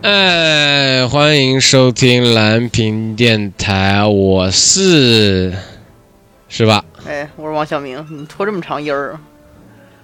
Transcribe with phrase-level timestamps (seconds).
[0.00, 5.52] 哎，欢迎收听蓝屏电台，我是
[6.48, 6.84] 是吧？
[7.04, 9.18] 哎，我是王小明，你拖这么长音儿，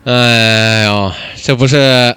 [0.05, 2.17] 哎呦，这不是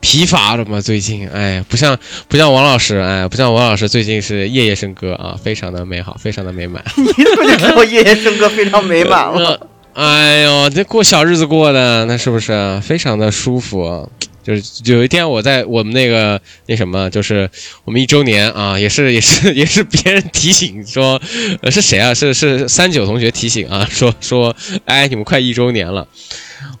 [0.00, 0.80] 疲乏了吗？
[0.80, 6.82] 最近，哎，不像不像王老师，哎，不像王老师，最近是夜夜笙歌啊，非常的美好，非常的美满。
[6.96, 9.68] 你怎么就知道夜夜笙歌非常美满了？
[9.92, 14.10] 哎呦，这过小日子过的，那是不是非常的舒服？
[14.42, 17.50] 就是有一天我在我们那个那什么，就是
[17.84, 21.20] 我们一周年啊，也是也是也是别人提醒说，
[21.62, 22.14] 呃是谁啊？
[22.14, 24.56] 是是三九同学提醒啊，说说
[24.86, 26.08] 哎你们快一周年了。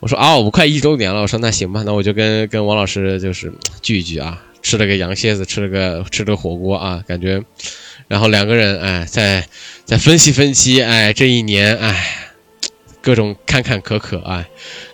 [0.00, 1.20] 我说啊我们快一周年了。
[1.20, 7.42] 我说那行吧，那我就跟跟王老师就是聚一聚啊，吃了个羊蝎子，吃了个吃了个火锅啊，感觉，
[8.08, 9.46] 然后两个人哎在
[9.84, 12.26] 在分析分析哎这一年哎。
[13.02, 14.44] 各种坎坎坷坷啊，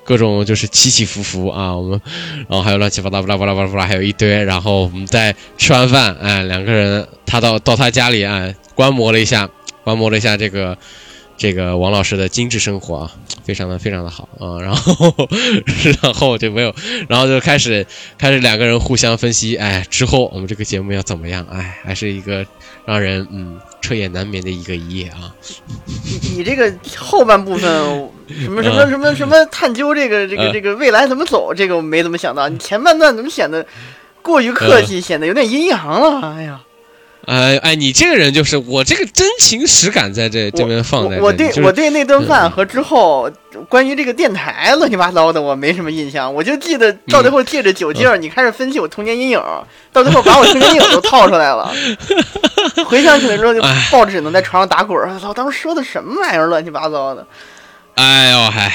[0.05, 2.01] 各种就是起起伏伏啊，我们，
[2.49, 9.49] 然后还有乱七八糟巴拉巴拉巴拉巴拉，还有一堆，然后我们在吃完饭，哎，两个人，他到到他家里啊，观摩了一下，
[9.83, 10.79] 观摩了一下这个
[11.37, 13.13] 这个王老师的精致生活啊，
[13.45, 15.29] 非常的非常的好啊，然后
[16.03, 16.73] 然后就没有，
[17.09, 17.85] 然后就开始
[18.17, 21.45] 开始两个人互相分析，哎，之后我们这个节目要怎么样？
[21.51, 22.47] 哎，还是一个
[22.85, 23.59] 让人嗯。
[23.87, 25.33] 彻夜难眠的一个一夜啊！
[26.35, 27.71] 你这个后半部分
[28.37, 32.49] 什么什么什么什么探究这个这个这个未来怎么走，这个我没怎么想到。
[32.49, 33.65] 你前半段怎么显得
[34.23, 36.35] 过于客气，显得有点阴阳了？
[36.35, 36.61] 哎呀！
[37.27, 41.19] 哎哎，你这个人就是我这个真情实感在这这边放在。
[41.19, 43.29] 我对我对那顿饭和之后
[43.69, 46.33] 关于这个电台乱七八糟的，我没什么印象。
[46.33, 49.43] 我就记得到最后借着酒劲儿，你开始分析我童年阴影，
[49.93, 51.75] 到最后把我童年阴影都套出来了。
[52.87, 55.19] 回想起来之后，就报纸能在床上打滚儿。
[55.19, 57.27] 操，当时说的什么玩意儿，乱七八糟的。
[57.97, 58.71] 哎呦嗨，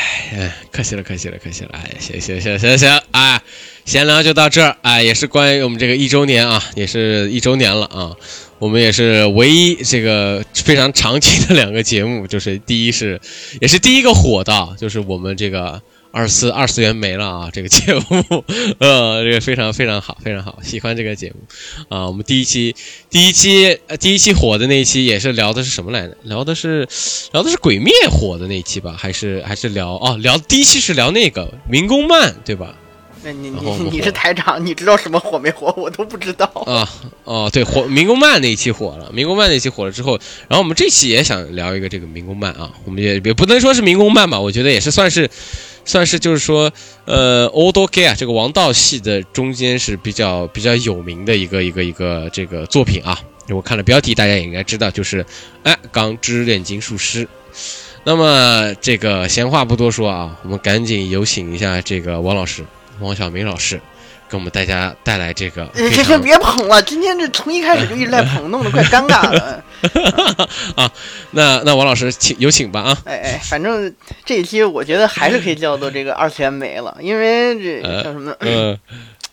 [0.72, 1.70] 可惜了，可惜了，可惜了。
[1.74, 3.42] 哎，行行行行行，哎。
[3.84, 8.14] 闲聊就到这儿哎，也是关于我们这个一周年啊，也是一周年了啊。
[8.62, 13.20] 我们也是唯一这个非常长期的两个节目，就是第一是，
[13.60, 18.46] 也是第一个火的，就是我们这个二次二次元没了啊，这个节目，
[18.78, 21.42] 呃，这个非常非常好，非常好，喜欢这个节目
[21.90, 22.06] 啊。
[22.06, 22.76] 我们第一期
[23.10, 26.16] 第一期第一期火的那一期也是聊的是什么来着？
[26.22, 26.88] 聊的是
[27.32, 28.96] 聊的是鬼灭火的那一期吧？
[28.96, 32.78] 还是还是聊哦聊第一期是聊那个民工漫对吧？
[33.24, 35.74] 那你你你是台长，你知道什么火没火？
[35.78, 36.90] 我都不知道啊。
[37.24, 42.72] 哦，对，火民工漫那一期火了，民工漫那期火了之后，然后我们这期也想聊一个这个民工漫啊。
[42.86, 45.30] 我们也也不能说是民工漫吧，我觉得也是算是，
[45.86, 46.72] 算是就是说，
[47.06, 47.48] 呃
[47.92, 53.20] K 啊，这个王道系的中间是比较比较有名的一个一个一个这个作品啊。
[53.50, 55.26] 我看了标题，大家也应该知道，就是
[55.64, 57.28] 哎，钢之炼金术师。
[58.04, 62.66] 那么这个闲话不多说啊，我们赶紧有请一下这个王老师。
[63.02, 63.82] 王晓明老师
[64.30, 69.64] 给我们大家带来这个，先先别捧了，今天这从一开始就一直在捧，弄得快尴尬了。
[70.78, 70.90] 啊，
[71.32, 72.98] 那那王老师请有请吧啊！
[73.06, 78.34] 哎哎，反正这一期我觉得还是可以叫做这个二次元没了，因为这叫什么？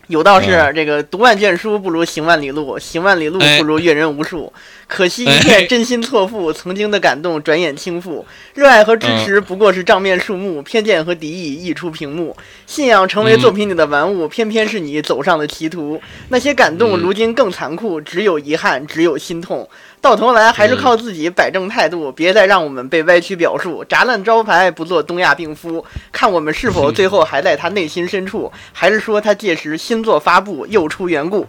[0.09, 4.51] 有道是这个读万卷书不如行万里路，行万里路不如阅人无数。
[4.87, 8.25] 可惜一片真心错付，曾经的感动转眼倾覆。
[8.55, 12.35] 热爱和支持不过是账面数目，偏见和敌意溢出屏幕。
[12.67, 16.01] 信仰成为作品里的玩物，偏偏是你走上了歧途。
[16.31, 19.69] 那些感动如今更残酷，只有遗憾，只有心痛。
[20.01, 23.85] 到头来还是靠自己摆正态度，别再让我们被歪曲表述。
[23.89, 31.47] 砸烂招牌不做东亚病夫，看我们是否最后还在他内心深处，还是说他届时新作发布又出缘故？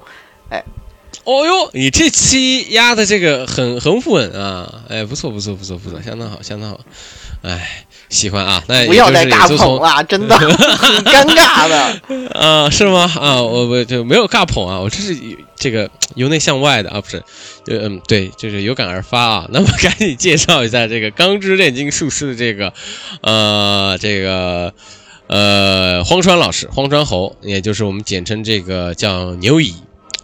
[0.49, 0.63] 哎。
[1.25, 4.81] 哦哟，你这期压的这个很很稳啊！
[4.89, 6.79] 哎，不错不错不错不错，相当好相当好。
[7.41, 8.63] 哎，喜欢啊！
[8.67, 10.49] 那不要再尬捧了， 真的很
[11.05, 12.01] 尴尬的。
[12.33, 13.11] 啊，是吗？
[13.19, 15.15] 啊，我我就没有尬捧啊，我这是
[15.55, 17.23] 这个由内向外的啊，不是？
[17.67, 19.47] 嗯，对，就是有感而发啊。
[19.51, 22.73] 那么赶紧介绍一下这个《钢之炼金术师》的这个
[23.21, 24.73] 呃这个
[25.27, 29.75] 呃荒川老师，荒川侯，也就是我们简称这个叫牛乙。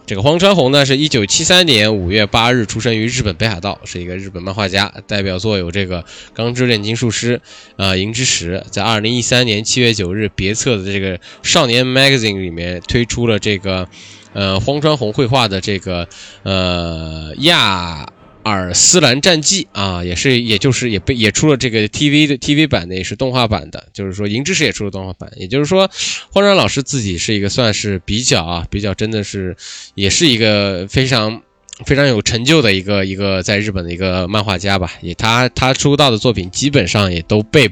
[0.08, 7.42] 这个荒川弘呢，是一九七三年五月八日出生于日本北海道，是一个日本漫画家，代表作有这个《钢之炼金术师》
[7.84, 8.64] 啊，《银之石》。
[8.70, 13.88] 在二零一三年七月九日，别册的这个《少年 Magazine》里面推出了这个，
[14.34, 16.08] 呃，荒川弘绘画的这个，
[16.44, 18.06] 呃，亚。
[18.52, 25.90] 尔斯兰战记啊，也是，也就是也被也出了这个 TV 的 TV 版的，也是动画版的，就是说银之石也出了动画版，也就是说，
[26.32, 29.58] 荒川老师自己是一个算是比较啊，比较真的是，
[29.96, 31.42] 也是一个非常
[31.84, 37.70] 非常有成就的一个一个在日本的一个漫画家吧，也他他出道的作品基本上也都被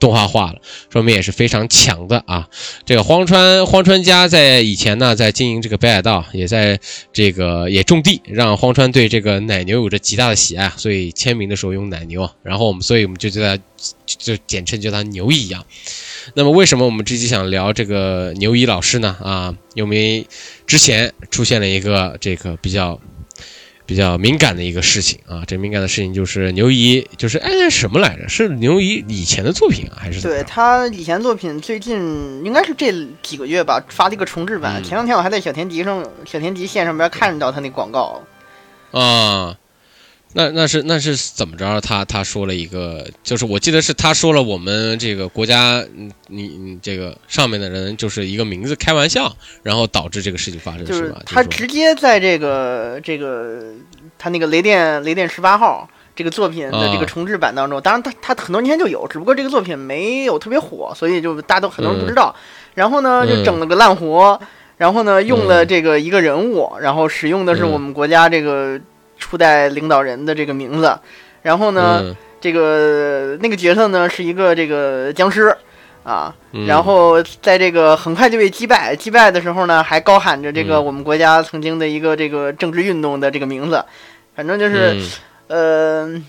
[0.00, 0.60] 动画化了，
[0.90, 2.48] 说明也是非常强的啊。
[2.84, 6.80] 这个荒川荒川家在以前呢，在经营这个北海道，也在
[7.12, 13.62] 这个也种地，让荒川对这个奶牛有着极大的喜爱，所以签名的时候用奶牛，然后我们所以我们就叫他
[14.04, 15.64] 就简称叫他牛一样。
[16.34, 19.16] 那么为什么我们这期想聊这个牛一老师呢？
[19.22, 20.26] 啊，因为
[20.66, 23.00] 之前出现了一个这个比较。
[23.86, 28.28] 比较敏感的一个事情啊，这敏感的事情就是牛姨，就是哎什么来着？
[28.28, 32.92] 是牛姨以前的作品啊，还是对他以前作品最近应该是这
[33.22, 34.82] 几个月吧，发了一个重制版。
[34.82, 38.22] 前两天我还在小田迪上小田迪线上边看到他那广告
[38.92, 39.56] 啊。
[40.36, 41.80] 那那是那是怎么着？
[41.80, 45.80] 他他说了一个，就是我记得是他说了我们这个国家，
[46.26, 49.32] 你你这个上面的人就是一个名字开玩笑，
[49.62, 51.22] 然后导致这个事情发生，就是吧？
[51.24, 53.62] 他直接在这个这个
[54.18, 62.34] 他那个雷电雷电十八号这个作品的这个重制版当中，当然他他很多年前就有，只不过这个作品没有特别火，所以就大家都很多人不知道。
[62.74, 64.40] 然后呢，就整了个烂活，
[64.78, 68.80] 然后呢用了这个一个人物，然后使用的是我们国家这个。
[69.24, 70.98] 初代领导人的这个名字，
[71.40, 75.56] 然后呢，这个那个角色呢是一个这个僵尸
[76.02, 76.34] 啊，
[76.66, 83.82] 然后在这个很快就被击败，击败的时候呢还高喊着这个我们国家曾经的一个这个政治运动的这个名字，
[84.36, 85.00] 反正就是，
[85.46, 86.22] 呃，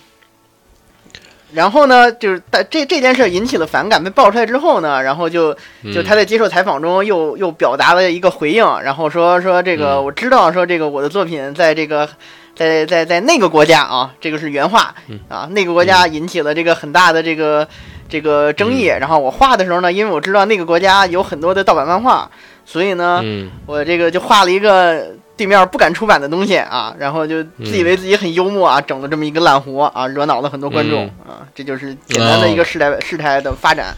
[1.51, 5.53] 然后呢就是这这件事引起了反感，被爆出来之后呢，然后就
[5.93, 12.07] 就他在接受采访中又又表达了一个回应，然后说说这个我知道说这个我的作品在这个。
[12.55, 14.95] 在在在那个国家啊，这个是原话
[15.27, 17.67] 啊，那个国家引起了这个很大的这个
[18.07, 18.85] 这个争议。
[18.85, 22.29] 然后我画的时候呢，因为我知道那个国家有很多的盗版漫画，
[22.65, 23.21] 所以呢，
[23.65, 33.93] 我这个就画了一个对面不敢出版的东西啊，然后就自以为自己很幽默啊，整了这么一个烂活啊，惹恼了很多观众啊，这就是简单的一个事态事态的发展。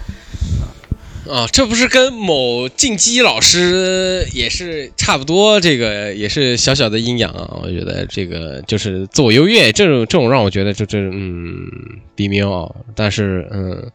[1.30, 7.60] 啊，这不是跟某进击老师也是差不多，这个也是小小的阴阳啊。
[7.62, 11.70] 我觉得这个就是自我优越，这种这种让我觉得就这嗯
[12.16, 12.76] 比妙。
[12.96, 13.92] 但是嗯，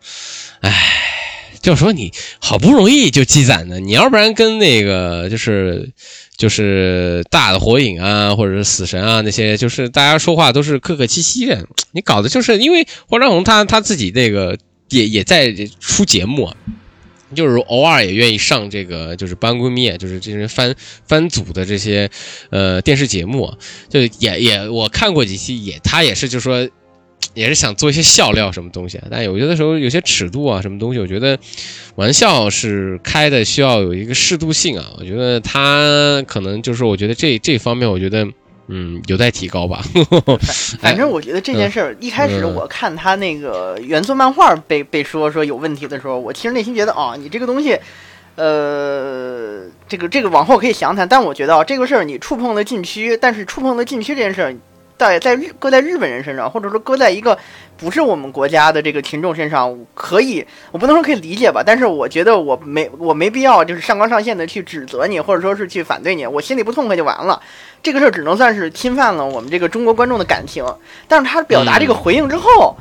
[0.60, 0.72] 唉，
[1.60, 5.90] 就说你好不容易就积攒的，你要不然跟那个就是
[6.36, 14.58] 就是大的火影啊，或者是死神啊那些，就是大家说话都是客客气气的，你搞的就是因为黄长红他他自己那个
[14.90, 16.52] 也也在出节目。
[17.34, 20.74] 就是偶尔也愿意上这个，就是班闺蜜，就是这些番
[21.06, 22.10] 番组的这些，
[22.50, 23.52] 呃，电视节目，
[23.88, 26.68] 就也也我看过几期，也他也是就说，
[27.34, 31.38] 也是想做一些笑料什么东西，但有些的时候有些尺度啊，什么东西，我觉得
[31.94, 38.26] 玩笑是开的，需要有一个适度性啊，我觉得他可能就是我觉得这这方面，我觉得。
[38.68, 39.82] 嗯，有待提高吧。
[40.80, 47.78] 反正我觉得这件事儿一开始我看他那个原作漫画被被说说有问题的时候，我其实内心觉得啊，你这个东西，
[48.36, 51.08] 呃，这个这个往后可以详谈。
[51.08, 54.54] 但我觉得啊，这个事儿你触碰了禁区，但是触碰了禁区这件事儿。
[55.08, 57.36] 在在日搁在日本人身上，或者说搁在一个
[57.76, 67.40] 不是我们国家的这个群众身上，可以，我不能说可以理解吧，但是我觉得我没我没必要就是上纲上线的去指责你，或者说是去反对你，我心里不痛快就完了。
[67.82, 70.64] 这个事儿只能算是侵犯了我们这个中国观众的感情。
[71.08, 72.76] 但是他表达这个回应之后，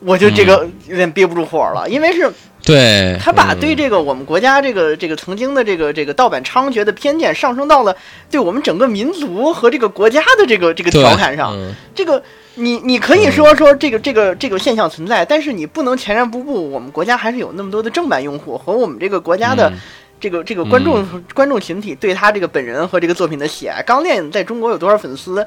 [0.00, 2.32] 我就这个有点憋不住火了，因为是。
[2.66, 7.96] 对他把对这个我们国家这个这个曾经的这个这个盗版猖獗的偏见上升到了
[8.28, 11.56] 对我们整个民族和这个国家的这个这个调侃上，
[11.94, 12.20] 这个
[12.56, 19.72] 你你可以说说这个这个这个现象存在，但是你不能全然不顾我们国家还是有那么多的正版用户和我们这个国家的
[20.18, 23.80] 这个这个观众观众群体对他这个本人和这个作品的喜爱。
[23.82, 25.46] 钢炼在中国有多少粉丝？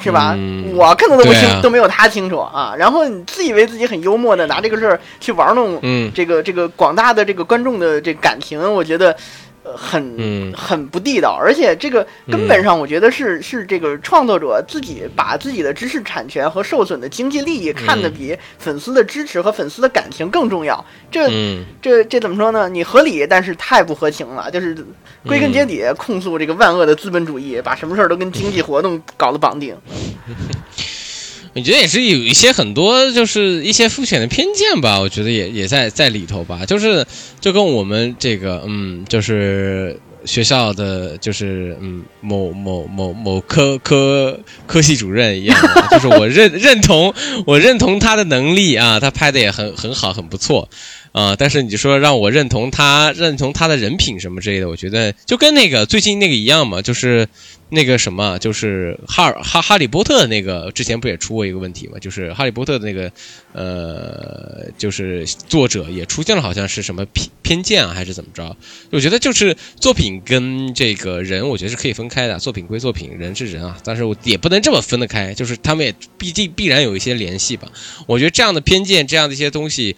[0.00, 0.36] 是吧？
[0.74, 2.74] 我看的都不清，都没有他清楚啊。
[2.76, 5.80] 然后你自以为自己很幽默的拿这个事儿去玩弄
[6.14, 9.16] 这个这个广大的这个观众的这感情，我觉得。
[9.74, 20.84] 很很不地道，而且这个根本上，我觉得是是这个创作者自己把自己的知识产权和受损的经济利益看得比粉丝的支持和粉丝的感情更重要。
[21.10, 21.28] 这
[21.80, 22.68] 这这怎么说呢？
[22.68, 24.50] 你合理，但是太不合情了。
[24.50, 24.76] 就是
[25.26, 29.76] 归根结底控诉这个万恶的资本主义，把什么事儿都跟经济活动搞得绑定。
[31.56, 35.00] 我觉得也是有一些很多，就是一些肤浅的偏见吧。
[35.00, 36.66] 我觉得也也在在里头吧。
[36.66, 37.06] 就是
[37.40, 45.58] 就跟我们这个，嗯，就是学校的，就是嗯，某某某某科科科系主任一样，
[45.92, 47.14] 就是我认 认同，
[47.46, 50.68] 我认同他的能力啊，他拍的也很很好，很不错。
[51.16, 57.26] 啊，但是你说让我认同他，认同他的人品什么之类的，我觉得就跟那个最近那个一样嘛，就是
[57.70, 63.10] 那个什么，就是哈哈哈利波特那个之前不也出过一个问题嘛，就是哈利波特的那个
[63.54, 68.54] 呃，就是作者也出现了好像是什么偏偏见啊，还是怎么着？
[68.90, 77.72] 我觉得就是作品跟这个人，我觉得是可以分开的，作品归作品，人是人啊，但是我也不能这么分得开，就是他们也毕竟必然有一些联系吧。
[78.06, 79.96] 我觉得这样的偏见，这样的一些东西。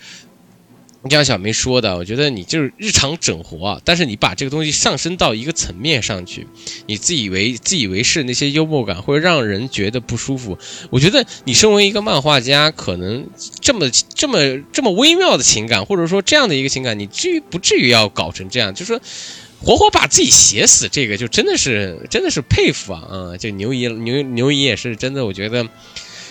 [1.04, 6.46] 就像小明说的，我觉得你就是日常整活，但是你把这个东西上升到一个层面上去，
[6.86, 10.58] 你自以为自以为是那些幽默感会让人觉得不舒服。
[10.90, 13.28] 我觉得你身为一个漫画家，可能
[13.60, 19.00] 这么这么这么微妙的情感，或者说这样的一个情感，你至于不至于要搞成这样，就是说
[19.60, 23.02] 活活把自己写死，这个就真的是真的是佩服啊！
[23.08, 25.64] 啊，就牛姨牛牛姨也是真的，我觉得。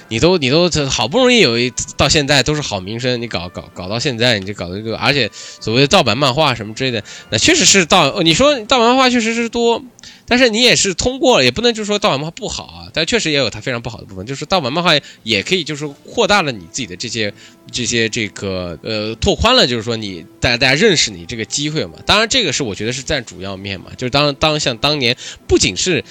[0.09, 8.21] 你都你都好不容易有一到现在都是好名声，你搞搞搞到现在你就搞这个，而且所谓的盗版漫画什么之类的，那确实是盗。
[8.21, 9.83] 你说盗版漫画确实是多，
[10.25, 17.33] 但是你也是通过了，也不能就说盗版漫画不好啊，但确实也有它非常不好的部分，就是盗版漫画也可以就是扩大了你自己的这些
[17.71, 21.93] 这些这个呃拓宽了，就是说你大家大家认识你这个机会嘛。
[22.05, 26.03] 当然这个是我觉得是占主要面嘛，就是当当像当年不仅是。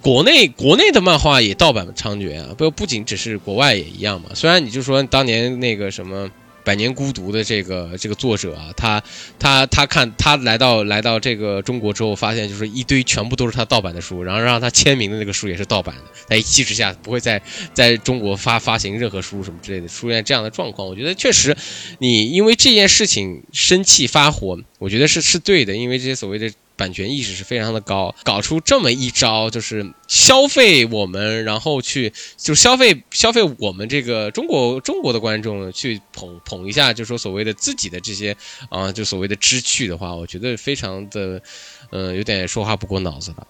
[0.00, 4.30] 国内国内的漫画也盗版猖獗啊，不不仅只是国外也一样嘛。
[4.34, 6.26] 虽然你就说当年那个什么
[6.64, 9.02] 《百年孤独》的这个这个作者啊，他
[9.38, 17.42] 他他看他来到来到这个中国之后，发现就是一堆全部都是他盗版的书，然后让他签名的那个书也是盗版的，在一气之下不会在
[17.74, 21.56] 在中国发发行任何书什么之类的，出现这样的状况，我觉得确实
[21.98, 26.52] 你因为这件事情生气发火，我觉得是是对的，因为这些所谓的。
[26.78, 38.34] 版权意识是非常的高，搞出这么一招，就是消费我们，然后去就消费消费我们这个中国中国的观众去捧捧一下，就说所谓的自己的这些
[38.70, 41.42] 啊，就所谓的知趣的话，我觉得非常的，
[41.90, 43.46] 嗯，有点说话不过脑子了。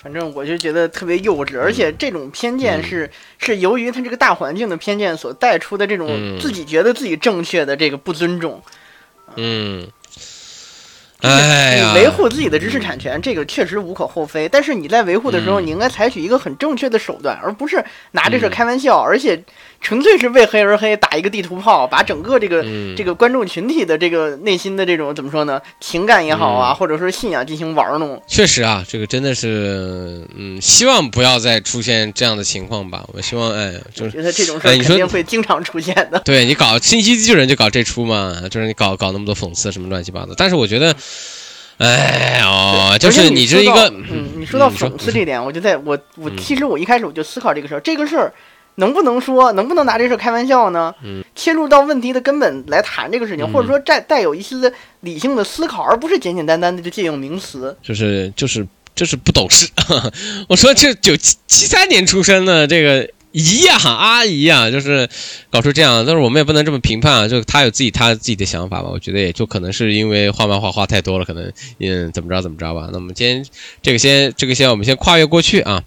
[0.00, 8.62] 反正我就觉得特别幼稚，而且这种偏见是是由于他这个大环境的偏见所带出的这种自己觉得自己正确的这个不尊重。
[9.34, 9.90] 嗯。
[11.20, 14.48] 你维护自己的知识产权，这个确实无可厚非。
[14.48, 19.42] 但是你在维护的时候，你应该采取一个很正确的手段，而不是拿这事开玩笑，而且
[19.80, 22.64] 纯粹是为黑而黑，打一个地图炮，把整个这个
[22.96, 25.60] 这个观众群体的这个内心的这种怎么说呢？
[25.80, 28.20] 情感也好啊，或者说信仰进行玩弄。
[28.26, 33.04] 确实啊，这个真的是，嗯，希望不要再出现这样的情况吧。
[33.12, 36.18] 我希望，哎，就是觉得这种事肯定会经常出现的。
[36.26, 40.32] 对你搞《信息巨人》就搞这出嘛，就是你搞搞那么多讽刺什么乱七八糟。
[40.36, 40.94] 但是我觉得。
[41.78, 48.34] 哎呦，就是你这一个，嗯，你说到讽刺这点，我就在我我其实我一开始我就思考这个事儿，这个事儿
[48.78, 50.92] 能不能说，能不能拿这事儿开玩笑呢？
[51.04, 59.68] 嗯，切入到问题的根本来谈这个事情，或者说带带有一些理性的思考，而不是简简单单的就借用名词，就是就是就是不懂事。
[60.48, 63.08] 我说这九七七三年出生的这个。
[63.30, 65.06] 姨呀，阿姨呀，就是
[65.50, 67.28] 搞出这样，但是我们也不能这么评判啊。
[67.28, 72.88] 就他有自己他自己的想法吧，我觉得也就可能是因为画漫画画太多了，可能嗯怎么着怎么着吧。
[72.90, 73.44] 那么今天
[73.82, 75.84] 这个先这个先我们先跨越过去啊。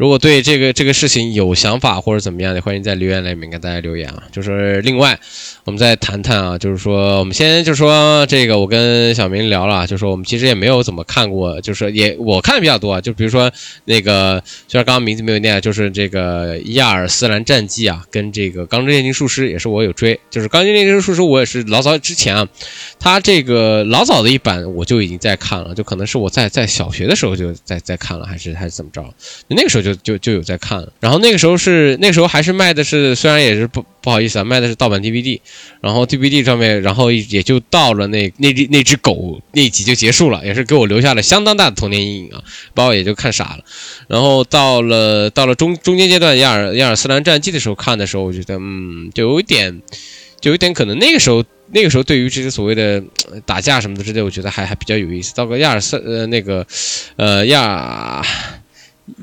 [0.00, 4.22] 如果对这个这个事情有想法或者怎么样的，欢迎在留言里面给大家留言啊。
[4.32, 5.20] 就是另外，
[5.64, 12.98] 我们再谈谈啊，就是说我们先就说这个，我跟小明聊了，就是说我们其实也没有怎么看过，就是也我看的比较多啊。
[12.98, 13.52] 就比如说
[13.84, 22.48] 那个，虽然刚刚名字没有念，就是这个亚尔斯兰战记啊，跟这个钢之炼金术师也是我有追，就是钢之炼金术师我也是老早之前啊，
[22.98, 29.04] 他这个老早的一版我就已经在看了，就可能是我在在小学的时候就在在看了，还是还是怎么着，
[29.46, 29.89] 那个时候就。
[29.96, 35.40] 就就有在看，然后那个时候是那个时候还是卖的是，虽然也是不不好意思啊，卖的是盗版 DVD，
[35.80, 42.42] 然后 DVD 上面，然后也就到了那那只那只狗那集就结束了，也是给我留下了相当大的童年阴影啊，
[42.74, 43.64] 把我也就看傻了。
[44.08, 49.80] 然后到了到了中中间阶段亚尔亚尔斯兰战记的时候看的时候，我觉得嗯，就有一点，
[50.40, 53.02] 就有点可能那个时候那个时候对于这些所谓的
[53.46, 55.34] 打架什么的之类，我觉得还还比较有意思。
[55.34, 56.66] 到个亚尔斯呃那个
[57.16, 58.24] 呃亚。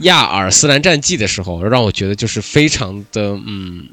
[0.02, 3.88] 亚尔斯兰战记的时候，让我觉得就是非常的，嗯，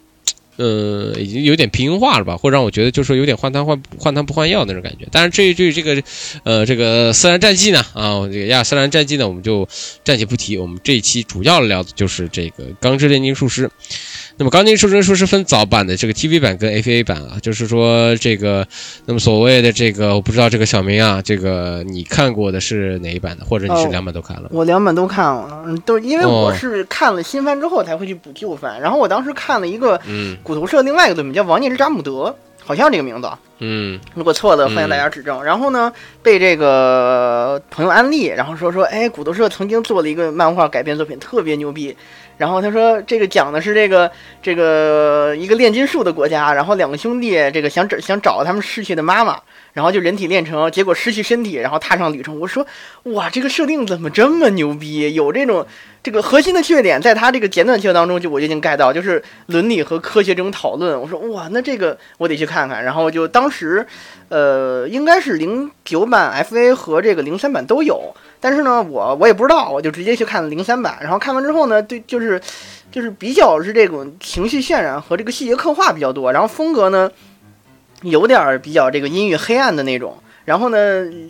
[0.56, 5.06] 呃，已经有点平庸化了吧，或让我觉得就是有点换汤换换汤不换药那种感觉。
[5.10, 6.02] 但是至于至于这个，
[6.44, 9.68] 呃，这个斯兰战记呢，啊，这个亚尔斯兰战记呢，我们就
[10.04, 10.56] 暂且不提。
[10.56, 13.70] 我们这一期主要聊的就是这个钢之炼金术师。
[14.36, 18.66] 那么《钢筋术师》说是分早版的这个 TV 版跟 FA 版啊，就是说这个，
[19.06, 24.48] 那么所谓的这个，我不知道这个小明啊，这个你看过的是哪一版的，或者你是两版都看了？
[24.50, 30.00] 我两版都看了，都因为我是看了新番之后才会去补旧番，然后我当时看了一个
[30.42, 32.10] 骨头社另外一个作品叫《王聂之扎姆德》，
[32.64, 33.30] 好像这个名字。
[33.60, 35.42] 嗯，如果错的，欢迎大家指正。
[35.44, 35.92] 然后呢，
[36.24, 41.96] 被这个朋友安利，然后说说，哎，骨头社曾经做了一个漫画改编作品，特别牛逼。
[42.36, 44.10] 然后他说，这个讲的是这个
[44.42, 49.40] 这个一个炼金术的国家，然后两个兄弟这个想找想找他们逝去的妈妈。
[49.74, 52.38] 然后就人体炼成，结果失去身体，然后踏上旅程。
[52.40, 52.64] 我说，
[53.02, 55.12] 哇，这个设定怎么这么牛逼？
[55.14, 55.66] 有这种
[56.00, 60.98] 这个核心的缺点，在他这个简短介绍当中，就我就已经 get 到，就是伦理和科学这种讨论。
[61.00, 62.84] 我说，哇，那这个我得去看看。
[62.84, 63.84] 然后就当时，
[64.28, 70.98] 呃，应该是零九版 FA 和这个零三版都有，但是呢，我我也不知道，我就直接去看零三版。
[71.00, 72.40] 然后看完之后呢，对，就是
[72.92, 77.10] 就是比较是这种情绪渲染和这个细节刻画比较多，然后风格呢。
[78.04, 80.76] 有点比较这个阴郁黑暗的那种，然后呢，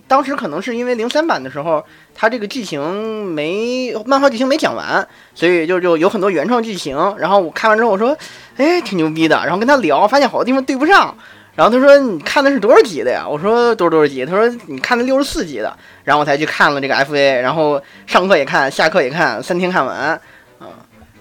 [0.07, 6.97] 当时可能是因为零三版的时候，它这个剧情没漫画剧情没讲完，所以就就有很多原创剧情。
[7.19, 8.16] 然后我看完之后，我说，
[8.57, 9.37] 哎，挺牛逼的。
[9.37, 11.16] 然后跟他聊，发现好多地方对不上。
[11.54, 13.25] 然后他说，你看的是多少集的呀？
[13.28, 14.26] 我说多少多少集？
[14.26, 15.73] 他说你看的六十四集的。
[16.02, 20.21] 然后我才去看了这个 FA，然后上课也看，下课也看，三天看完。
[20.59, 20.66] 啊，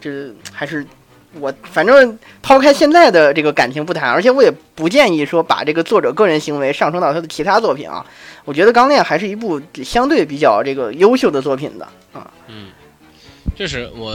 [0.01, 0.83] 这还是。
[1.40, 8.06] 我反正抛开现在的这个感情不谈，而且我也不建议说把这个作者个人行为上升到他的其他作品啊。
[8.46, 12.30] 我觉得《钢炼》还是一部相对比较这个优秀的作品的啊。
[12.48, 12.68] 嗯。
[13.55, 14.12] 就是我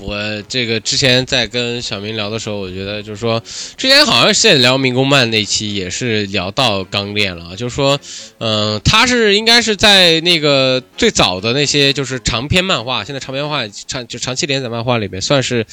[0.00, 3.42] 我这个之前在跟小明聊的时候，我觉得就是说，
[3.76, 7.98] 之前好像是在聊《民工漫》那期也是聊到《钢炼》了，就是说，
[8.38, 15.64] 嗯，他是应该是在那个最早的那些就是长篇漫画，现在长篇漫画长就长期连载漫画里面算是，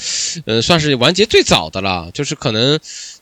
[0.45, 2.79] 嗯，算是完结最早的了，就是可能。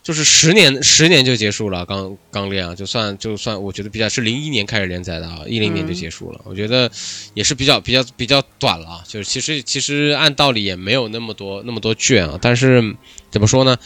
[0.08, 1.84] 就是十年，十年就结束了。
[1.84, 6.40] 刚刚练啊，就算就算，我觉得比较是零一年开始连载的啊，一零年就结束了。
[6.44, 6.90] 我觉得
[7.34, 9.04] 也是比较比较比较短了。
[9.06, 12.38] 就是其实其实按道理也没有那么多那么多卷啊。
[12.40, 12.82] 但是
[13.30, 13.76] 怎么说呢？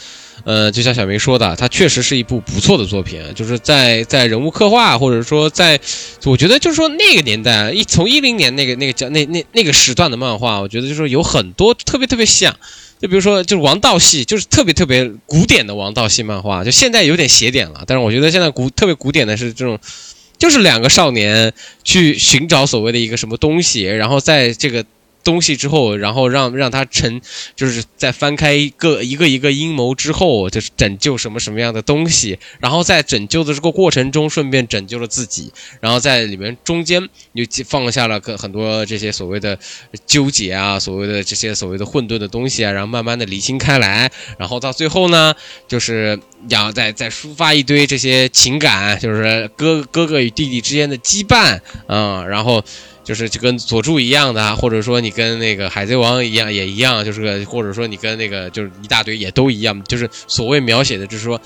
[0.44, 3.20] 呃，就像小明说的，它确实是一部不错的作品。
[3.34, 5.80] 就是在在人物刻画，或者说在，
[6.24, 12.56] 我觉得就是说那个年代一从一零年那个那个叫那那那个时段的漫画，我觉得就是有很多特别特别像。
[13.02, 17.82] 就比如说，就是王道系，就是特别特别古典的王道系漫画，就现在有点邪点了。
[17.86, 19.78] 但是我觉得现在古特别古典的是这种，
[20.38, 24.86] 就是两个少年去寻找所谓的一个什么东西，然后在这个。
[25.24, 27.20] 东西之后，然后让让他成，
[27.54, 39.58] 就是在翻开一个一个一个阴谋之后，就是拯救什么什么样的东西，然后在拯救的这个过程中，顺便拯救了自己，然后在里面中间又放下了很多这些所谓的
[40.06, 45.34] 纠结啊，所谓的这些所谓的混沌的东西啊，然后慢慢的理清开来，然后到最后呢，
[45.68, 52.64] 就是要再再抒发一堆这些情感，就是哥哥哥与弟弟之间的羁绊啊，然后。
[53.04, 61.40] 就是就跟佐助一样的，或者说你跟那个海贼王一样也一样，就是个或者说你跟那个就是一大堆也都一样，就是所谓描写的，就是说，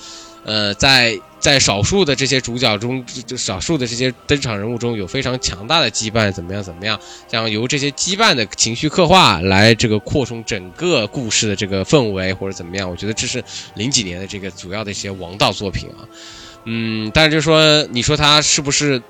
[0.45, 13.43] 呃，在在少数的这些主角中，就少数的这些登场人物中有非常强大的羁绊，怎么样怎么样，像由这些羁绊的情绪刻画来这个扩充整个故事的这个氛围或者怎么样，我觉得这是
[13.75, 16.05] 零几年的这个主要的一些王道作品啊，
[16.65, 19.01] 嗯，但是就说你说他是不是？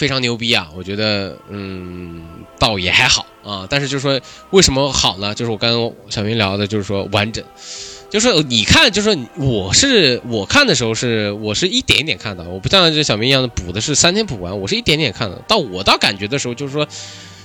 [0.00, 0.66] 非常牛逼啊！
[0.74, 2.22] 我觉得，嗯，
[2.58, 3.66] 倒也还好啊。
[3.68, 5.34] 但是就是说，为什么好呢？
[5.34, 7.44] 就是我跟小明聊的，就是说完整，
[8.08, 15.36] 就是你看，就是我是我看的时候是我是一点一点看的，我不像这小明一样的补的是三天补完，我是一点点看的。
[15.46, 16.88] 到我到感觉的时候，就是说，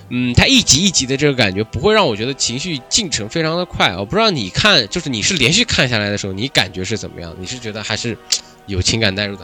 [0.07, 3.93] 嗯，他一集一集的这个感觉不会让我觉得情绪进程非常的快。
[3.97, 7.35] 我不知道你看，就是你是连续看下来的时候，你感觉是怎么样？
[7.37, 8.17] 你是觉得还是
[8.65, 9.43] 有情感代入的？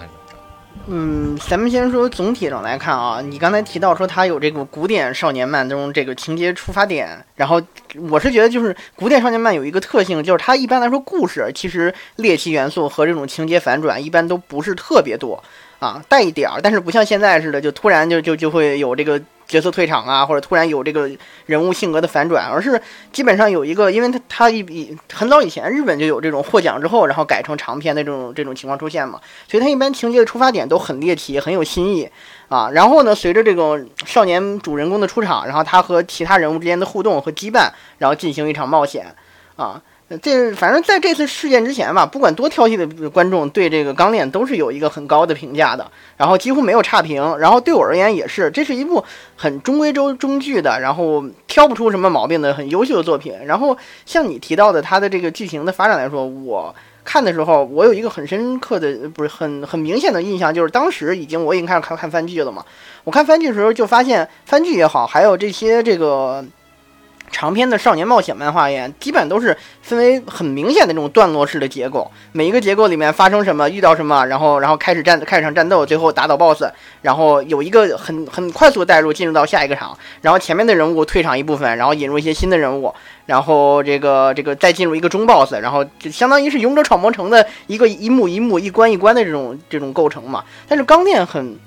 [0.88, 7.62] 嗯，咱们先说总体上来看啊，你刚才提到说它有这个古典少年漫中这个情节出发点，然后
[8.10, 15.42] 我是觉得就是古典少年漫有一个特性，就是它一般来说故事其实猎奇元素和这种情节反转一般都不是特别多
[15.82, 19.22] 啊，带一点儿，但是不像现在似的，就突然就就就会有这个。
[19.48, 21.12] 角色退场啊，或者突然有这个
[21.46, 32.10] 人物性格的反转，而是基本上有一个，因为他他一很早以前日本就有这种获奖之后，然后改成长篇的这种这种情况出现嘛，所以他一般情节的出发点都很猎奇，很有新意
[32.48, 32.70] 啊。
[32.72, 39.14] 然后呢，随着这种少年主人公的出场，然后他和其他人物之间的互动和羁绊，然后进行一场冒险
[39.58, 39.82] 啊。
[40.18, 47.38] 这反正在这次事件之前吧，不管多挑剔的观众对这个《钢炼》都是有一个很高的评价的，然后几乎没有差评。
[47.38, 49.04] 然后对我而言也是，这是一部
[49.36, 53.34] 很中规中中矩的，然后挑不出什么毛病的很优秀的作品。
[53.46, 62.66] 然后像你提到的它的这个剧情的发展来说，我看的时候我有一个很深刻的，不是很很明显的印象，就是当时已经我已经开始看看番剧了嘛。
[63.04, 66.44] 我看番剧的时候就发现，番剧也好，还有这些这个。
[67.32, 72.12] 长篇的少年冒险漫画一样，基本都是分为很明显的这种段落式的结构。
[72.34, 76.66] 每一个结构里面发生什么，遇到什么，然后然后开始战开始场战斗，最后打倒 BOSS，
[77.02, 82.94] 然后有一个很很快速带入进入到下一个场，然后前面的人物退场一部分，然后引入一些新的人物，
[83.26, 90.44] 然后这个这个再进入一个中 BOSS，然后就相当于是勇者闯魔城的一个一幕一幕一关一关的这种这种构成嘛。
[90.68, 91.58] 但是钢炼很，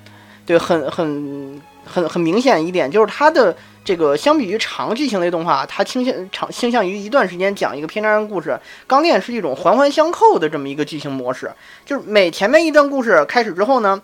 [0.46, 3.56] 对，很很很很明显一点就是它的。
[3.84, 8.50] 这个相比于长剧情类动画，它倾向长倾向于一段时间讲一个篇章故事。
[8.86, 11.52] 《钢炼》是一种环环相扣的这么一个剧情模式，
[11.84, 14.00] 就是每前面一段故事开始之后呢，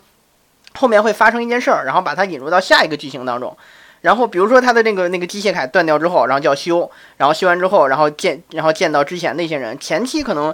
[0.75, 3.57] 后面会发生一件事儿，然后把它引入到下一个剧情当中。
[4.01, 10.53] 然后比如说他的那个那个机械铠断掉之后，然后就要修，然后修完之后，然后见然后见到之前那些人，前期可能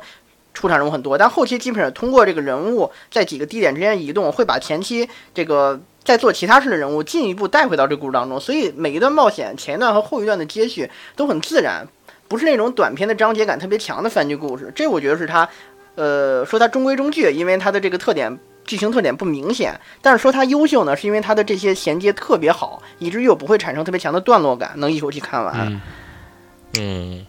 [0.53, 5.77] 出场人物很多，但后期基本上通过这个人物在几个地点之间移动，会把前期这个。
[6.07, 11.85] 在做其他事的人物进一步带回到这故事当中，所以每一段冒险前一段和后一段的接续都很自然，
[12.29, 14.71] 不是那种短篇的章节感特别强的番剧故事。
[14.73, 15.49] 这我觉得是它，
[15.95, 19.77] 呃，说它中规中矩，因为它的这个特点剧情特点不明显。
[20.01, 25.81] 但是说它优秀呢，是因为它的这些衔接特别好，以至于又不会产生特别强的段落感，能一口气看完。
[26.79, 27.25] 嗯，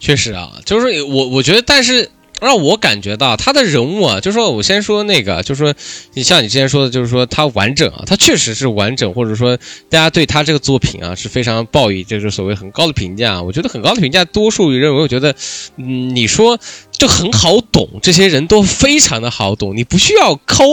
[0.00, 2.10] 确实啊，就是我我觉得，但是。
[2.40, 5.74] 让我感觉到他的人物啊，就是说我先说那个，就是说，
[6.14, 9.56] 你像你之前说的，就是说他完整啊，他确实是完整，或者说
[9.88, 13.42] 大家对他这个作品啊是非常报以就是所谓很高的评价。
[13.42, 15.34] 我觉得很高的评价，多数认为，我觉得，
[15.76, 16.58] 嗯，你说
[16.92, 20.64] 就很好懂，这些人都非常的好懂，你不需要抠，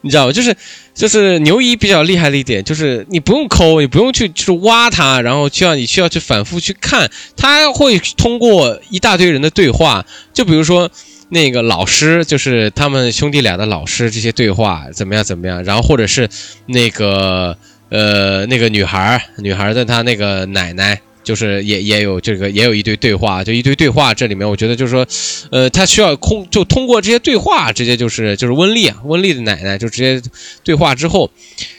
[0.00, 0.32] 你知道吗？
[0.32, 0.56] 就是
[0.94, 10.04] 就是牛一比较厉害的一点，就是你不用抠，你不用去就是挖他，然后需要你需要去反复去看，他会通过一大堆人的对话，
[10.34, 10.90] 就比如说。
[11.34, 15.64] 那个老师就是他们兄弟俩的老师，这些对话怎么样怎么样？
[15.64, 16.28] 然后或者是
[16.66, 17.56] 那个
[17.88, 24.12] 呃那个女孩，女孩的她那个奶奶，就是也也有这个也有一堆对话，就一堆对话。
[24.12, 25.06] 这里面我觉得就是说，
[25.50, 30.20] 呃，他需要空就通过这些对话，直接就是就是温丽啊，温丽的奶奶就直接
[30.62, 31.30] 对话之后。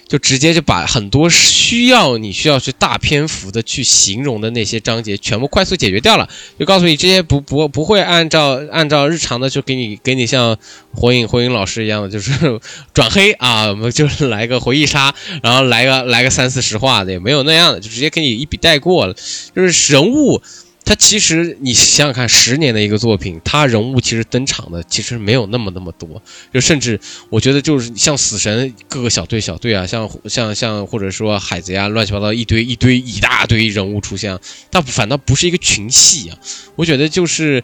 [0.07, 10.57] 就直接就把很多需要你需要去大篇幅的去形容的那些章节全部快速解决掉了，就告诉你这些不不不会按照按照日常的就给你给你像
[10.93, 12.59] 火影火影老师一样的就是
[12.93, 19.15] 转黑啊，我们就是来个回忆杀，然后来个来个三四十话的也没有那样的，就直接给你一笔带过了，
[19.55, 20.41] 就是人物。
[20.85, 26.21] 他其实，你想想看，十年的一个作品，他人物其实登场的其实没有那么那么多，
[26.53, 34.37] 就甚至我觉得就是像死神各个小队小队啊，像像像或者说海贼啊，乱七八糟一堆一堆一大堆人物出现，
[34.71, 36.37] 他反倒不是一个群戏啊，
[36.75, 37.63] 我觉得就是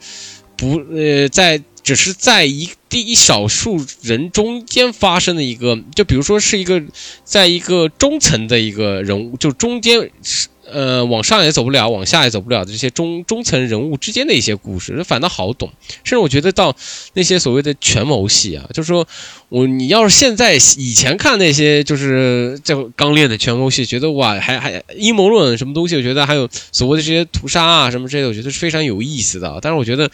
[0.56, 6.82] 不呃在只是在一第一少数人中间发生的一个，就比如说是一个
[7.26, 10.48] 在一个中层的一个人物，就中间是。
[10.72, 15.72] 呃，往上也走不了，往下也走不了的这些中中层人物之间的一些故事，反倒好懂。
[16.04, 16.76] 甚至我觉得到
[17.14, 19.08] 那些所谓的权谋戏啊，就是说
[19.50, 29.60] 我你要是现在以前看那些就是这刚练的权谋戏，觉得哇，还还阴谋论什么东西，我觉得还有所谓的这些屠杀啊什么之类的，我觉得是非常有意思的。
[29.62, 30.10] 但是我觉得，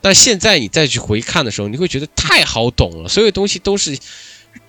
[0.00, 3.98] 但现在你再去回看的时候，你会觉得太好懂了，所有东西都是。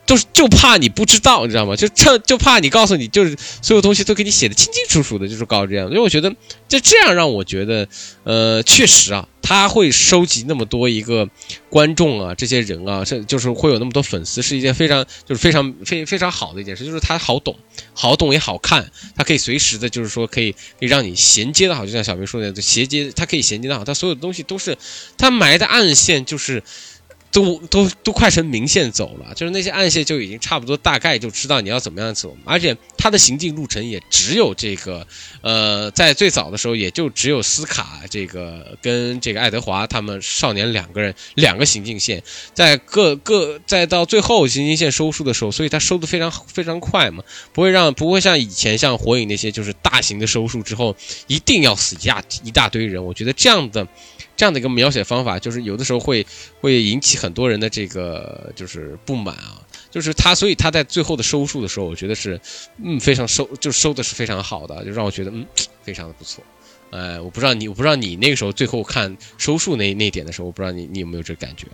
[0.07, 1.75] 就是就怕你不知道，你知道吗？
[1.75, 5.89] 就趁就怕你告诉你，就是所有东西都给你写的清清楚楚的，就是告诉这样。
[5.89, 6.33] 因为我觉得
[6.69, 7.87] 就这样让我觉得，
[8.23, 11.29] 呃，确实啊，他会收集那么多一个
[11.69, 16.85] 观众啊，这些人啊，这就是会有那么多粉丝，是一件非常就是非常非非常好的一件事。
[16.85, 17.53] 就是他好懂，
[17.93, 24.77] 好懂也好看，他可以随时的，就是说可以可以让你衔接的好，就像小明说的，衔接他可以衔接的好，他所有的东西都是
[25.17, 26.63] 他埋的暗线，就是。
[27.31, 35.05] 都都都快成明线走了，就是那些暗线就已经差不多大概就知道你要怎么样走，而且他的行进路程也只有这个，
[35.41, 50.95] 呃，在最早的时候也就只有斯卡这个跟这个爱德华他们少年两个人两个行进线，在各各再到最后行进线收束的时候，所以他收的非常非常快嘛，不会让不会像以前像火影那些就是大型的收束之后
[51.27, 53.87] 一定要死一大一大堆人，我觉得这样的。
[54.37, 56.25] 这样的一个描写方法，就是有的时候会
[56.61, 59.59] 会引起很多人的这个就是不满啊，
[59.91, 62.39] 就是他，所以他在最后的收束的时候，我觉得是
[62.81, 65.45] 嗯非常收就收的是非常好的，就让我觉得嗯
[65.81, 66.43] 非常的不错。
[66.89, 71.67] 呃，我不知道你，我不知道你那个时候最后看收束那那点的时候，我不知道你你有没有这感觉。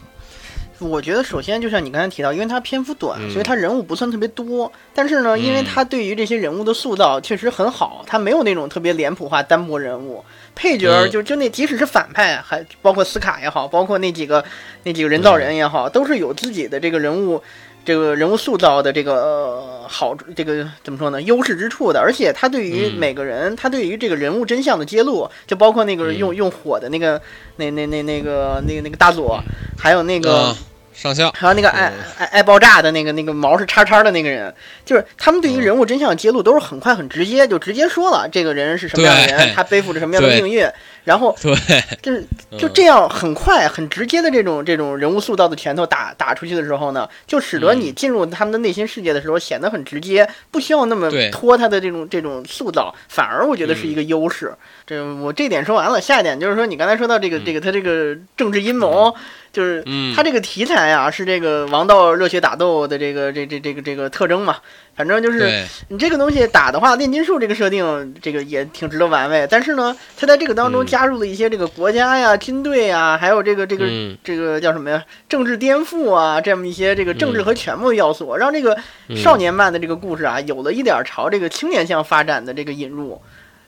[0.79, 4.69] 我觉得首先就像你刚才提到，因为它篇幅短，所以它人物不算特别多。
[4.93, 10.25] 但是呢，因为它对于这些人物的塑造确实很好，它没有那种特别脸谱化单薄人物。
[10.55, 14.43] 配角就就那，即使是反派，还包括斯卡也好，包括那几个
[14.83, 17.41] 那几个人造人也好，都是有自己的这个人物
[17.85, 21.21] 这个人物塑造的这个好，这个怎么说呢？
[21.21, 27.21] 优势之处的，而且他对于每个人，他对于这个人物真相的揭露，就包括那个用用火的那个
[27.57, 29.41] 那那那那个那个那个大佐，
[29.77, 30.55] 还有那个。
[30.93, 34.53] 上校，还有那个爱爱爱爆炸的那个那个毛是叉叉的那个人，
[34.85, 40.65] 就是他们对于人物真相揭露都是很快很直接，就直接说了这个人是什么样的人，他背负着什么样的命运，
[41.03, 41.55] 然后对，
[42.01, 42.23] 就是
[42.57, 54.53] 就这样很快很直接的这种这种人物塑造的拳头打打出去的时候呢，就使得你进入他们的内心世界的时候显得很直接，不需要那么拖他的这种这种塑造，反而我觉得是一个优势。
[54.85, 59.13] 这我这点说完了，下一点就是说你刚才说到这个这个他这个政治阴谋。
[59.53, 59.85] 就是
[60.15, 64.57] 他这个题材啊，是这个王道热血打斗的这个这这这个这个特征嘛。
[64.95, 69.47] 反正就是你这个东西打的话，炼金术这个设定，这个也挺值得玩味。
[69.49, 73.87] 但是呢，他在这个当中加入了一些这个国家呀、军队呀，还有这个这个
[74.23, 75.03] 这个叫什么呀？
[75.27, 78.77] 政治颠覆啊，这么一些这个政治和权谋的要素，让这个
[79.15, 83.19] 少年漫的这个故事啊，有了一点朝这个青年向发展的这个引入。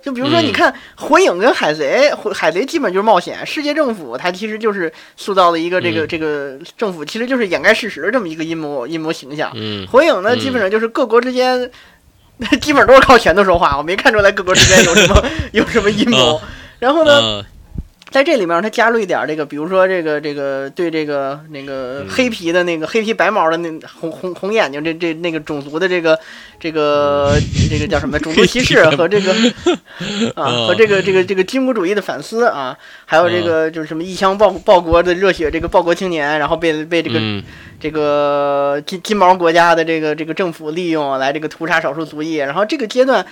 [0.06, 9.52] 就比如说，你看《火影》跟《海贼》，海贼基本就是冒险，世界政府它其实就是塑造了一个这个这个政府其实就是掩盖事实的这么一个阴谋阴谋形象。
[9.88, 11.72] 火影呢，基本上就是各国之间，
[12.62, 16.40] 基本都是靠拳头说话，我没看出来各国之间有什么 有什么阴谋。
[16.78, 17.44] 然后呢？
[18.12, 26.18] 在这里面，他加入一点这个，比如说这个这个对这个那个黑皮的那个黑皮白毛的那红红红眼睛这这那个种族的这个
[26.60, 27.34] 这个
[27.70, 29.34] 这个叫什么种族歧视和这个
[30.36, 37.20] 啊 和这个这个这个军国主义的反思啊，还有这个就是什么一枪报报国的热血这个报国青年，然后被被这个
[37.80, 43.26] 这个金金毛国家的这个这个政府利用来这个屠杀少数族裔，然后这个阶段。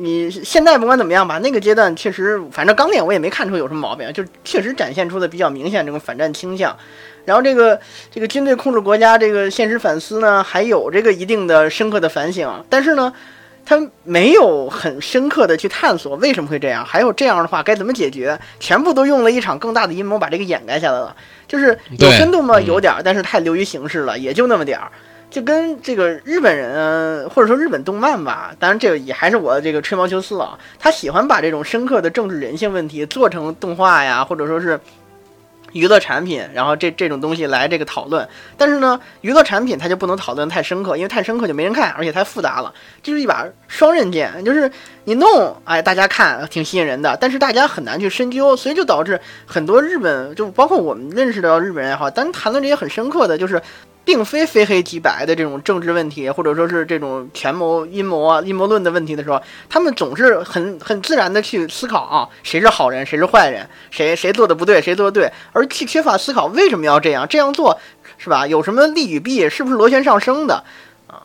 [0.00, 6.76] 你现在不管怎么样吧，那个阶段确实，反正钢铁我也没看出有什么毛病，就确实展现出的比较明显这种反战倾向。
[7.24, 13.12] 然后这个这个军队控制国家这个现实反思呢，还有这个一定的深刻的反省，但是呢，
[13.66, 21.14] 他没有很深刻的去探索为什么会这样，还有这样的话该怎么解决，全部都用了一场更大的阴谋把这个掩盖下来了。
[21.48, 22.60] 就是有深度吗？
[22.60, 24.92] 有点儿，但是太流于形式了，也就那么点儿。
[25.30, 30.58] 就跟这个日本人或者说日本动漫吧，当然这个也还是我这个吹毛求疵啊。
[30.78, 34.80] 他喜欢把这种深刻的政治人性问题做成动画呀，或者说是
[35.72, 38.26] 娱乐产品，然后这这种东西来这个讨论。
[38.56, 42.72] 但是呢，娱乐产品它就不能讨论太深刻，因为太深刻就没人看，而且太复杂了。
[43.02, 44.72] 这是一把双刃剑，就是
[45.04, 53.60] 你弄，哎，大家看挺吸引人的，但是大家很难去深究，所以就导致很多日本，就包括我们认识的日本人也好，但谈论这些很深刻的就是。
[54.08, 67.78] 并非非黑即白的这种政治问题，或者说是这种权谋阴谋啊、阴谋论的问题的时候，他们总是很很自然的去思考啊，谁是好人，谁是坏人，谁谁做的不对，谁做的对，而去缺乏思考为什么要这样，这样做
[68.16, 68.46] 是吧？
[68.46, 70.64] 有什么利与弊，是不是螺旋上升的
[71.06, 71.20] 啊？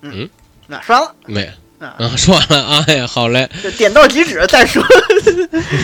[0.00, 0.28] 嗯，
[0.66, 1.48] 那说完了没？
[1.80, 4.84] 啊，说完了，哎呀，好嘞，点到即止，再说。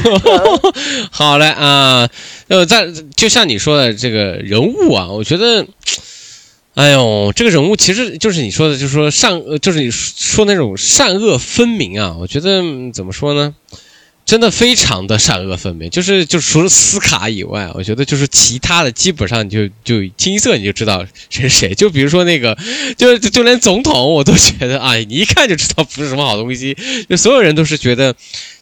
[1.11, 2.07] 好嘞啊，
[2.49, 5.67] 呃，在就像你说的这个人物啊，我觉得，
[6.75, 13.55] 哎呦，这个人物其实就是你说的，就是说善，就是你说那种善恶分明啊，我觉得怎么说呢？
[14.27, 21.75] 真的非常的善恶分明，就是就除了斯卡以外，我觉得就是其他的基本上就就清一色你就知道是谁。
[21.75, 22.59] 就比如说那个，
[22.99, 26.77] 就就连总统我都觉得啊，你一看就知道不是什么好东西。
[27.09, 28.15] 就所有人都是觉得。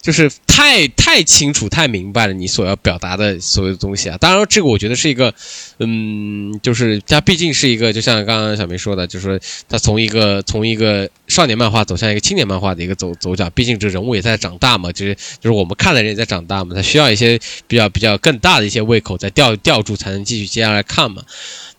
[0.05, 4.19] 就是太太清楚、太明白了你所要表达的所有的东西啊！
[4.21, 5.33] 当然，这个我觉得是一个，
[5.79, 13.49] 嗯，就是它毕竟是一个，就像刚刚小明说的，就是说他从一个从一个少年漫画走向一个青年漫画的一个走走脚。
[13.49, 21.23] 毕竟这人物也在长大嘛，就是就是我们看的人也在长大嘛，他需要一些比较比较更大的一些胃口在吊吊住，才能继续接下来看嘛。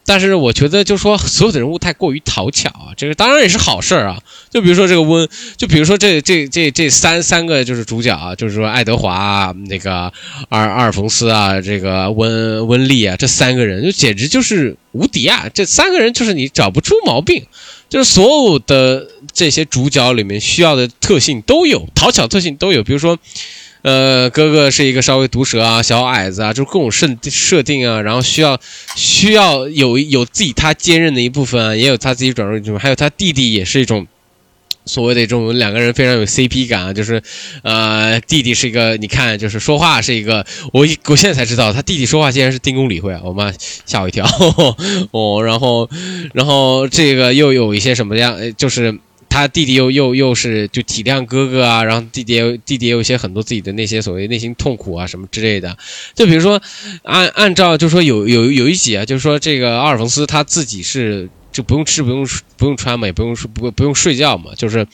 [0.08, 4.20] 但是我觉得，就说所有的人物太过于讨巧啊，这个当然也是好事儿啊。
[4.52, 9.92] 就比如说这个温，就比如说这这这这三三个就是主角啊，就是说爱德华、啊那个
[10.50, 15.50] 阿阿尔冯斯啊，这个温温丽啊，这三个人就简直就是无敌啊！
[15.52, 17.44] 这三个人就是你找不出毛病，
[17.90, 23.18] 就是所有的这些主角里面需要的特性都有，讨巧特性都有，比如说。
[23.86, 28.60] 呃，哥哥是一个稍微毒舌啊，小矮子啊，就各种设设定啊，然后需要
[28.96, 34.08] 需要有有自己他坚韧的一部分啊，也有他自己软弱部分，还有他弟弟也是一种
[34.86, 37.22] 所谓的这种两个人非常有 CP 感啊，就是
[37.62, 40.44] 呃，弟弟是一个你看就是说话是一个，
[40.74, 43.54] 我我现在才知道他弟弟说话竟然是丁公理会啊，我妈
[43.86, 44.26] 吓我一跳
[45.14, 45.88] 哦，然后
[46.34, 48.98] 然后这个又有一些什么样，就是。
[49.30, 55.78] 他弟弟又又又是就体谅哥哥啊，然后弟弟弟弟也有一些很多自己的那些所谓内心痛苦啊什么之类的。
[56.14, 56.62] 就比如说
[57.04, 61.30] 按按照就是说有有有一集啊，就是说这个阿尔冯斯他自己是。
[61.56, 64.52] 就不用吃，不用不用穿嘛，也不用睡，不不用睡觉嘛。
[64.58, 64.86] 就是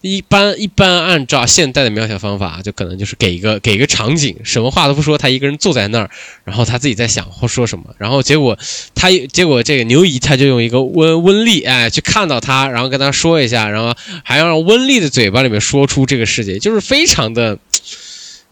[0.00, 6.08] 一般一般按照现代的描写方法，就可能就是给一个给一个场景，什么话都不说，他一个人坐在那儿，
[6.44, 7.84] 然后他自己在想或说什么。
[7.98, 8.58] 然后结果
[8.94, 17.58] 他结果这个牛姨他就用一个温温丽哎去看到他，然后跟他说一下，然后还要让温丽的嘴巴里面说出这个世界，就是非常的。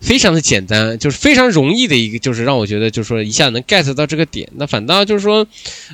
[0.04, 4.46] 非常的简单，就是非常容易的一个，就是让我觉得，就是说一下能 get 到这个点。
[4.56, 5.46] 那反倒就是说，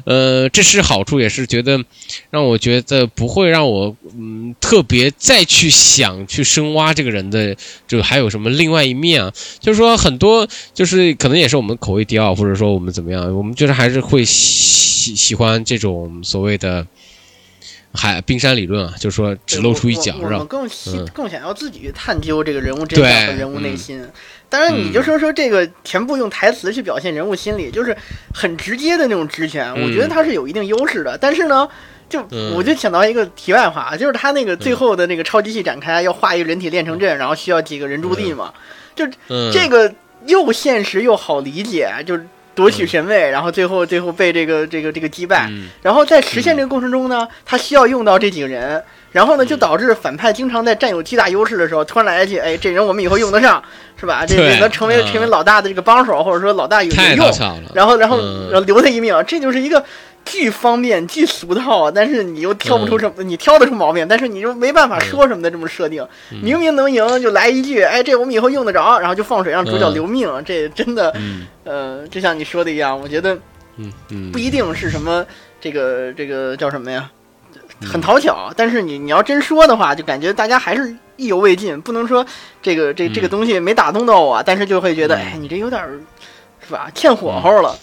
[0.05, 1.85] 呃，这是好处，也是觉得
[2.31, 9.33] 让我觉得不会让我嗯特别再去想去深挖这个人的，就还有什么另外一面啊？
[9.61, 16.85] 就是说很多就是可能也是我们口味低啊，或者说我们怎么样，我们就是还是会喜喜欢这种所谓的。
[17.93, 20.45] 海冰山理论啊，就是说只露出一角，是吧？
[20.49, 20.69] 更
[21.13, 24.05] 更想要自己去探究这个人物真相和人物内心。
[24.49, 27.97] 当然，你就说说这个全部用台词去表现人物心理，就是
[28.33, 31.19] 很直接的那种直拳，我觉得它是有一定优势的。
[31.19, 31.69] 但是呢，
[32.09, 32.21] 就
[32.55, 38.53] 我就想到一个题外话，就是他那个最后的那个超机器展开要画一个人体炼成阵，然后需要几个人驻地嘛，
[38.95, 39.05] 就
[39.53, 39.93] 这个
[40.27, 42.27] 又现实又好理解，就是。
[42.61, 53.63] 夺取神位，然后最后最后被这个这个这个击败，然后在实现这个过程中呢，他需要用到这几个人，然后呢就导致反派经常在占有巨大优势的时候，突然来一句，哎，这人我们以后用得上，
[53.99, 54.27] 是吧？
[54.27, 57.33] 这能成为成为老大的这个帮手，或者说老大有用，
[57.75, 58.19] 然后然后
[58.67, 59.83] 留他一命，这就是一个。
[60.25, 66.07] 巨方便，巨俗套，但是你又挑不出什么，你挑得出毛病，但是你又没办法说什么的这么设定，
[66.43, 71.13] 明明能赢就来一句，哎，这我们以后用得着，然后就放水让主角留命，这真的，
[71.65, 73.37] 呃，就像你说的一样，我觉得，
[74.33, 75.27] 不一定是什么
[75.61, 77.11] 这个这个叫什么呀，
[77.83, 82.25] 很讨巧，但是你你要真说的话，就感觉大家还是意犹未尽，不能说
[82.63, 85.83] 这个这这个东西没打动到我，但是就会觉得，哎，你这有点
[86.65, 87.77] 是吧，欠火候了。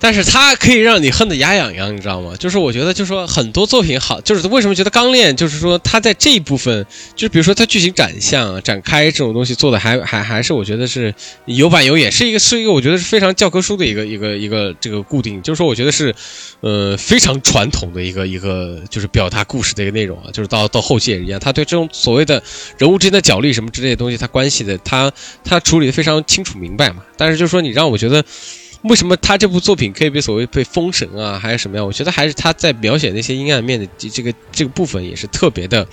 [0.00, 2.34] 但是它可以让你恨得牙痒痒，你知道吗？
[2.38, 16.14] 就是我觉得，就是说很多作品好，就是为什么觉得《钢炼》就是说它在这一部分，就是比如说它剧情展向、展开这种东西做的还还还是我觉得是有板有眼，是一个是一个我觉得是非常教科书的一个一个一个这个固定，就是说我觉得是
[16.60, 22.42] 呃非常传统的一个一个就是表达故事的一个内容啊，就是到到后期也一样，他对这种所谓的
[22.78, 25.12] 人物之间的角力什么之类的东西，他关系的他
[25.44, 27.02] 他处理的非常清楚明白嘛。
[27.18, 28.24] 但是就是说你让我觉得。
[28.82, 31.86] 为什么他这部作品可以被所谓被封神啊，还是什么样？
[31.86, 35.86] 我觉得还是他在描写那些阴暗面的这个这个部分也是特别的。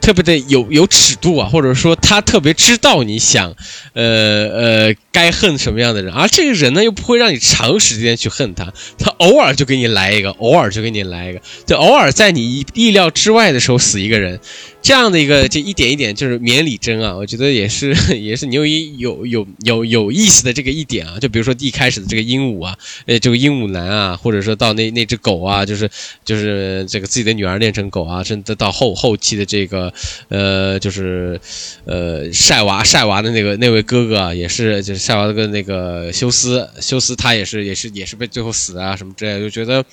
[0.00, 3.54] 特别的有有尺度啊，或者说他特别知道你想，
[3.92, 14.40] 呃呃，该恨什么样的人，而这个人呢又不会让你长时间去恨他，他偶尔就给你来一个，偶尔就给你来一个，就偶尔在你意意料之外的时候死一个人，
[14.80, 25.90] 这样的一个就一点一点就是绵里针啊，我觉得也是 也是牛一有有有有意思的这个一点啊，就比如说一开始的这个鹦鹉啊，呃这个鹦鹉男啊，或者说到那那只狗啊，就是
[26.24, 29.92] 就是这个自己的女儿练成狗啊，甚至到后后期的这个。
[30.28, 31.38] 呃，就是，
[31.84, 39.84] 呃，晒娃晒娃的那个那位哥哥啊，也是，就是夏娃的个那个休斯，休斯他也是，也是，也是被最后死啊什么之类的，就觉得，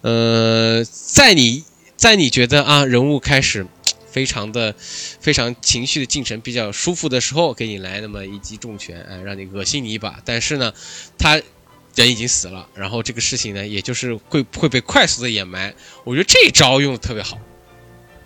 [0.00, 1.62] 呃，在你，
[1.94, 3.66] 在你觉得啊，人物开始
[4.10, 4.74] 非常的，
[5.20, 10.72] 非常情绪的进程比较舒服的时候，给你来那么一击重拳，哎，让你恶心你一把，但是呢，
[11.18, 11.34] 他
[11.94, 17.38] 人已经死了，然后这个事情呢，也就是会会被快速的掩埋，我觉得这招用的特别好。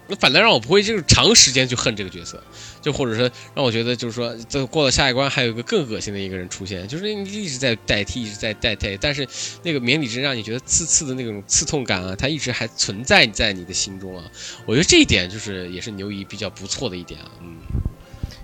[0.07, 2.43] 那反倒让我不会就是长时间去恨这个角色，
[2.81, 9.27] 就或者说让我觉得就是说，这过了下一关还有一个更恶心的一个人出现，就是你一直在代替，一直在代替，但是
[9.63, 14.25] 那个绵里针让你觉得刺刺的那种刺痛感啊，它一直还存在在你的心中啊。
[14.67, 17.31] 我觉得这一点就是也是牛姨比较不错的一点啊。
[17.43, 17.57] 嗯，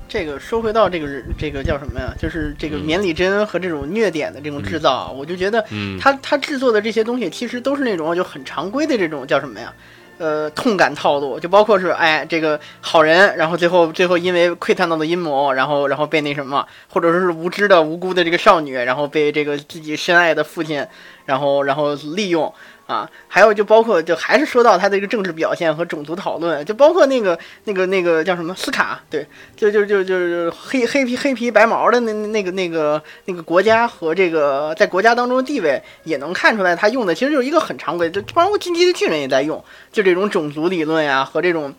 [0.09, 2.15] 这个说回到这个这个叫什么呀？
[2.19, 9.73] 就是这个绵里针和这种虐点的这种制造，我就觉得，嗯，他他制作的这些东西其实都是那种就很常规的这种叫什么呀？
[10.19, 20.87] 呃，痛感套路就包括是，哎，这个好人，然后最后最后因为窥探到的阴谋，然后然后被那什么，或者说是无知的无辜的这个少女，然后被这个自己深爱的父亲，
[21.27, 22.53] 然后然后利用。
[22.87, 29.27] 啊，还有就包括就还是说到他的一个政治表现和种族讨论，就包括那个那个那个叫什么斯卡，对，
[29.57, 41.75] 就就就就是黑黑皮黑皮白毛的那那个那个那个国家和这个在国家当中的地位也能看出来，他用的其实就是一个很常规，就包括进击的巨人也在用，就这种种族理论呀和这种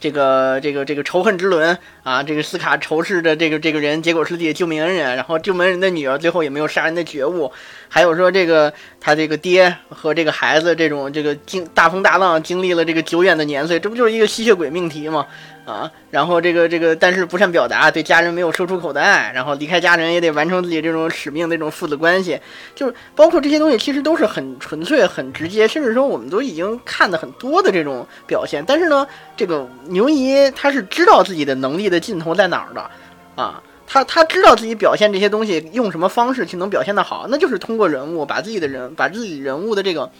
[0.00, 7.50] 这个这个这个仇恨之轮啊，这个斯卡仇视着这个这个人，结果是自己的救命恩人，然后救命恩人的女儿最后也没有杀人的觉悟，
[7.88, 15.26] 还有说这个他这个爹和这个孩子这种这个经大风大浪经历了这个久远的年岁，这不就是一个吸血鬼命题吗？
[15.68, 22.40] 啊，然后这个这个，但是不善表达，对家人没有说出口的爱，然后离开家人也得完成自己这种使命，那种父子关系，
[22.74, 28.64] 就是包括这些东西，其实都是很纯粹、很直接，甚至说我们都已经看的很多的这种表现。
[28.66, 29.06] 但是呢，
[29.36, 32.90] 这个牛姨他是知道自己的能力的尽头在哪儿的，
[33.36, 40.10] 啊，他他知道自己表现这些东西用什么方式去能表现的好，那就是通过人物把自己的人把自己人物的这个。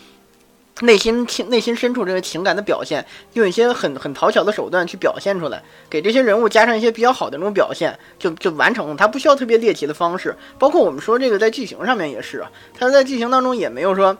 [0.83, 8.95] 内心情内心深处这个情感的表现，用一些很很讨巧的手段去表现出来，给这些人物加上一些比较好的那种表现，就就完成了。
[8.95, 12.45] 他不需要特别猎奇的方式，包括我们说这个在剧情上面也是，
[12.79, 14.17] 他在剧情当中也没有说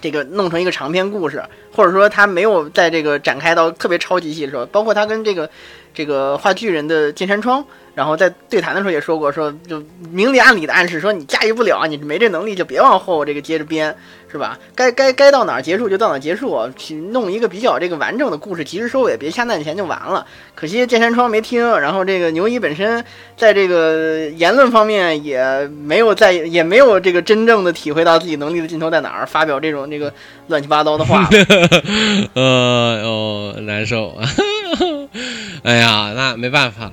[0.00, 5.48] 这个弄成一个长篇故事，或者说他没有在这个展开到特别超级细的时候，包括他跟这个
[5.92, 7.64] 这个话剧人的剑山窗。
[7.92, 13.94] 然后在对谈的时候也说过，说就明里暗里的暗示，说你驾驭不了，你没这能力就别往后这个接着编，
[14.30, 14.56] 是吧？
[14.76, 20.24] 该该该到哪儿结束就到哪儿结束，去弄一个比较这个完整的故事，及时收尾，别下蛋钱就完了。
[20.54, 23.04] 可惜剑山窗没听，然后这个牛一本身
[23.36, 30.14] 在这个言论方面也没有在，也没有这个真正的体会到自己能力的尽头在哪儿，发表这种这个
[30.46, 31.28] 乱七八糟的话。
[32.34, 34.14] 呃哦，难受。
[35.62, 36.92] 哎呀，那没办法了。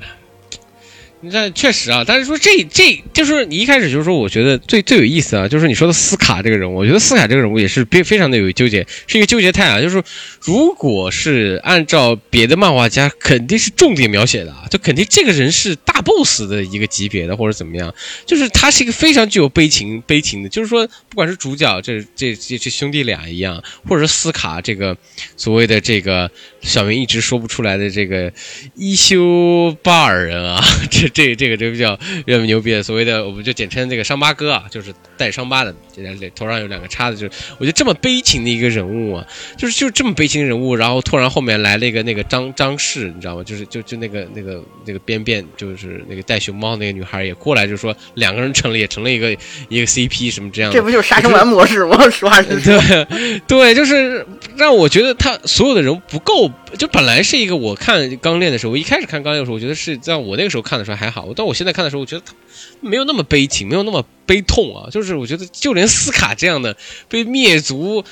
[1.19, 9.81] 你这确实啊，但是说这这就是你一开始就是说，我觉得最最有意思啊，就是你说的斯卡这个人物，我觉得斯卡这个人物也是非非常的有纠结，是一个纠结态啊。
[9.81, 10.03] 就是
[10.39, 17.91] 如果是按照别的漫画家，肯定是重点描写的啊，就肯定这个人是大 boss 的一个级别的，或者怎么样，
[18.27, 24.95] 就是他是一个非常具有悲情悲情的，就是说不管是主角这这这这兄弟俩一样，或者是斯卡这个
[25.35, 26.29] 所谓的这个
[26.67, 28.31] 小明一直说不出来的这个
[28.75, 30.61] 伊修巴尔人啊，
[30.91, 31.07] 这。
[31.09, 39.25] 这这个这个比较比较牛逼的，所谓的我们就简称这个伤疤哥啊，就是带伤疤的，这头上有两个叉子，就是我觉得这么悲情的一个人物啊，
[39.57, 43.43] 就是就这么悲情人物，然后突然后面来了一个那个张张氏，你知道吗？
[43.43, 49.31] 就是就就那个那个那个边边，就是那个带熊猫那个女孩也过来，就说两个人成了也成了一个
[49.69, 50.71] 一个 CP 什么这样。
[50.71, 52.09] 这不就是杀生丸模式吗？
[52.09, 52.79] 实话实说。
[53.07, 60.97] 对对，就是让我觉得他所有的人不够，就本来是一个我看刚练的时候，我一开始看刚练的时候，我觉得是在我那个时候看的时候。
[60.97, 62.33] 还好，但我现在看的时候，我觉得他
[62.81, 64.89] 没有那么悲情，没有那么悲痛啊。
[64.89, 66.75] 就是我觉得，就连斯卡这样的
[67.07, 68.03] 被灭族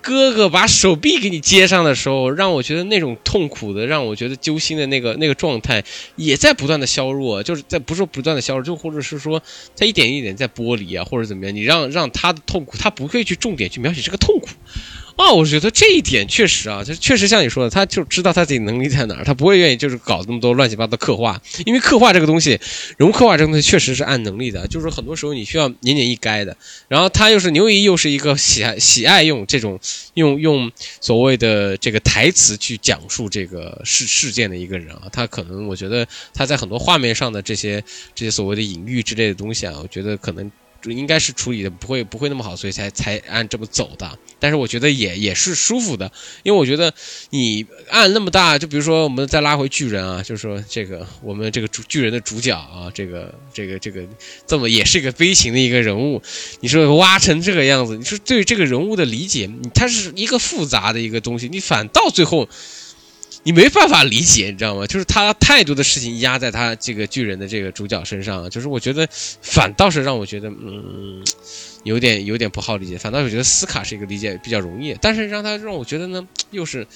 [0.00, 5.84] 哥哥把手臂给你接上的时候，让我觉得那种痛苦的，让我觉得揪心的那个那个状态，
[6.14, 9.42] 也在不断的削弱，就是在不是说不断的削弱，就或者是说
[9.74, 14.48] 在一点一点在剥离啊，或者怎么样，你让让他的痛苦，他不会去重点去描写这个痛苦。
[15.18, 22.60] 啊，我觉得这一点确实啊，就确实像你说的，他就知道他自己能力在哪儿，他不会愿意就是搞那么多乱七八糟的刻画，因为刻画这个东西，
[22.96, 26.56] 人物刻画这个东西确实是按能力的，就是很多时候你需要年年一该的。
[26.86, 29.80] 然后他又是牛姨，又是一个喜爱喜爱用这种
[30.14, 37.82] 用用所谓的这个台词去讲述这个事事件的一个人啊，他可能我觉得他在很多画面上的这些
[38.14, 40.48] 这些所谓的隐喻之类的东西啊，我觉得可能。
[40.84, 44.18] 应该是处理的不会不会那么好，所以才才按这么走的。
[44.38, 46.10] 但是我觉得也也是舒服的，
[46.44, 46.94] 因为我觉得
[47.30, 54.06] 你按那么大，就比如说我们再拉回巨人啊，就是说这个我们这个主巨人的主角啊，这个这个这个
[54.46, 56.22] 这么也是一个悲情的一个人物，
[56.60, 62.48] 你说挖成这个样子，你说对这个人物的理解，他是一个复杂的一个东西，你反倒最后。
[63.48, 64.86] 你没办法理解，你知道吗？
[64.86, 69.08] 就是他太多的事情压在他这个巨人的这个主角身上，就是我觉得
[69.40, 71.24] 反倒是让我觉得，嗯，
[71.82, 72.98] 有点有点不好理解。
[72.98, 76.86] 反倒我觉得斯卡是一个理解比较容易，但是让他让我觉得呢，又是，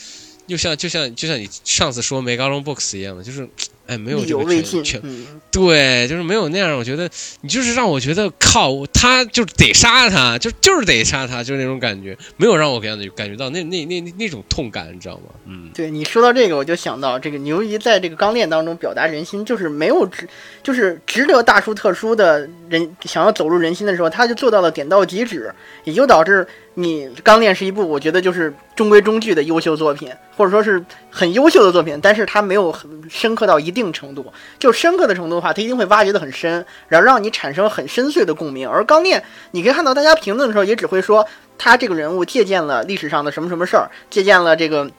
[0.47, 3.49] 又像就像就像你上次说梅高龙 Books 一样的，就是。
[3.87, 5.03] 哎，没有这个全全，
[5.51, 6.77] 对，就是没有那样。
[6.79, 7.11] 我觉得
[7.41, 15.23] 你就是让我觉得靠，他就得杀他，就就是得杀他，就是那种感觉，没有让我感觉感觉到那那那那种痛感，你知道吗？
[15.47, 20.29] 嗯，对你说到这个，我就想到这个牛姨在这个钢炼当中表达人心，就是没有值，
[20.63, 25.53] 就是值得大书特书的人想要走入人心的时候，他就做到了点到即止，
[25.85, 26.47] 也就导致。
[26.75, 34.33] 你《钢炼》是一部我觉得就是中规中矩的优秀作品，或者说是很优秀的作品，但是它没有很深刻到一定程度。
[34.59, 38.69] 就深刻的程度的话，它一定会挖掘的很深，然后让你产生很深邃的共鸣。
[38.69, 39.21] 而《钢炼》，
[39.51, 41.27] 你可以看到大家评论的时候也只会说
[41.59, 44.91] 他这个人物借鉴了历史上的什么什么事儿，借鉴了这个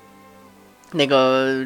[0.91, 1.65] 那个。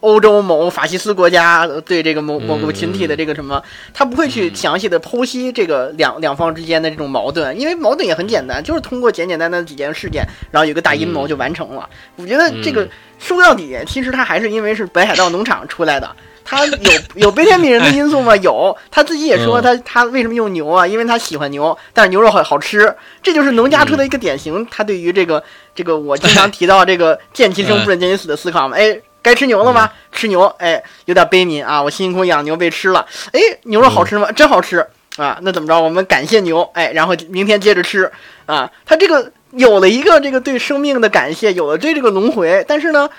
[0.00, 3.60] 欧洲某法西斯国家对这个某某个群体的这个什么，
[3.94, 10.22] 他不会去详细的剖析这个两两方之间的这种矛盾，因为矛盾也很简单，就是通过简简单单的几件事件，
[10.52, 11.88] 然后有个大阴谋就完成了。
[12.16, 12.86] 我觉得这个
[13.18, 16.14] 说到底，其实他还是因为是北海道农场出来的。
[16.46, 16.78] 他有
[17.26, 18.34] 有悲天悯人的因素吗？
[18.40, 20.86] 有，他自己也说他他为什么用牛啊？
[20.86, 24.64] 因为他喜欢牛，但是牛肉好好吃，这就是农家出的一个典型。
[24.70, 25.42] 他对于这个
[25.74, 28.76] 这个我经常提到这个见其生不忍见其死的思考嘛。
[28.78, 29.90] 哎，该吃牛了吗？
[30.12, 31.82] 吃牛，哎，有点悲悯啊。
[31.82, 34.30] 我辛辛苦苦养牛被吃了，哎，牛肉好吃吗？
[34.30, 34.86] 真好吃
[35.16, 35.38] 啊。
[35.42, 35.80] 那怎么着？
[35.80, 38.10] 我们感谢牛，哎，然后明天接着吃
[38.46, 38.70] 啊。
[38.84, 43.10] 他这个有了一个这个对生命的感谢，有了对这个轮回，但是呢。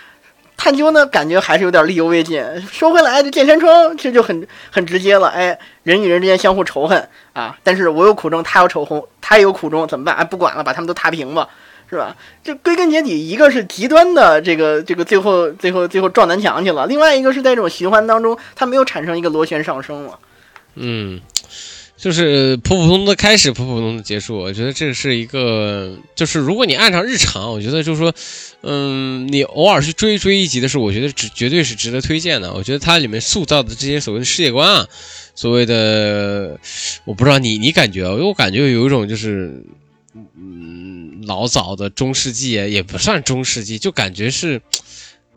[0.57, 2.43] 探究呢，感觉还是有点力犹未尽。
[2.69, 5.27] 说回来，这剑山窗其实就很很直接了。
[5.27, 10.15] 哎，人与人之间相互仇恨啊，但是我有苦衷，他有仇恨，他也有苦衷，怎么办？
[10.15, 11.47] 哎，不管了，把他们都踏平吧，
[11.89, 12.17] 是吧？
[12.43, 20.19] 这归根结底，一个是极端的这个这个最后最后最后撞南墙去了，另外一个是在这种循环当中，它没有产生一个螺旋上升了。
[20.75, 21.21] 嗯。
[21.97, 24.37] 就是普普通通的开始，普普通通的结束。
[24.37, 28.13] 我觉得这是一个，就是如果你按照日常，我觉得就是说，
[28.61, 32.53] 嗯，你偶尔去追追一集的时候，我觉得值绝对是值得推荐的。
[32.53, 34.87] 我觉得它里面塑造的这些所谓的世界观啊，
[35.35, 36.59] 所谓的，
[37.05, 39.63] 我不知道你你感觉啊，因为我感觉有一种就是，
[40.35, 44.61] 嗯，老早的中世纪也不算中世纪，就感觉是。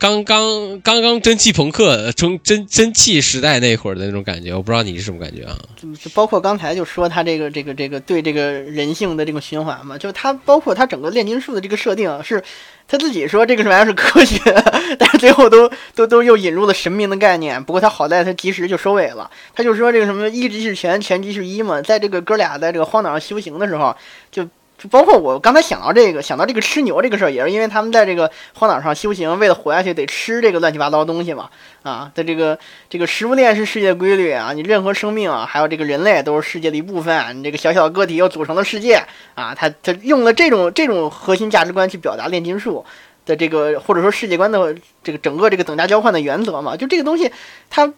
[0.01, 5.55] 刚刚刚刚蒸汽朋克、蒸蒸蒸汽时代那会儿的那种感觉，我不知道你是什么感觉啊？
[5.79, 12.43] 就包括刚才就说他这个这个这个对这个人性的这个循环嘛，就他包括他整个炼金术的这个设定是，
[12.87, 14.39] 他自己说这个玩意儿是科学，
[14.97, 17.63] 但是最后都都都又引入了神明的概念。
[17.63, 23.95] 不过他好在他及时就收尾了，他就说这个什么一即是全，全即是一嘛，在这个哥俩在这个荒岛上修行的时候
[24.31, 24.49] 就。
[24.81, 31.51] 就包括我刚才想到这个，想到这个吃牛这个事儿，也是因为他们在这个荒岛上修行，为了活下去得吃这个乱七八糟的东西嘛。
[31.83, 32.57] 啊，在这个
[32.89, 39.03] 这个食物链是世界规律啊，你任何生命啊，还有这个人类都是世界的一部分，你这个小小的个体又组成了世界
[39.35, 39.53] 啊。
[39.53, 42.83] 他他用了这种这种核心价值观去表达炼金术
[43.27, 46.75] 的这个或者说世界观的这个整个这个等价交换的原则嘛。
[46.75, 47.31] 就这个东西，
[47.69, 47.91] 它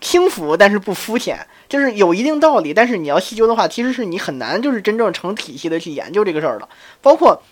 [0.00, 1.46] 轻浮但是不肤浅。
[1.68, 6.68] 就是有一定道理，但是你要细究的话，其实是你很难就是真正成体系的去研究这个事儿的，
[7.02, 7.42] 包括。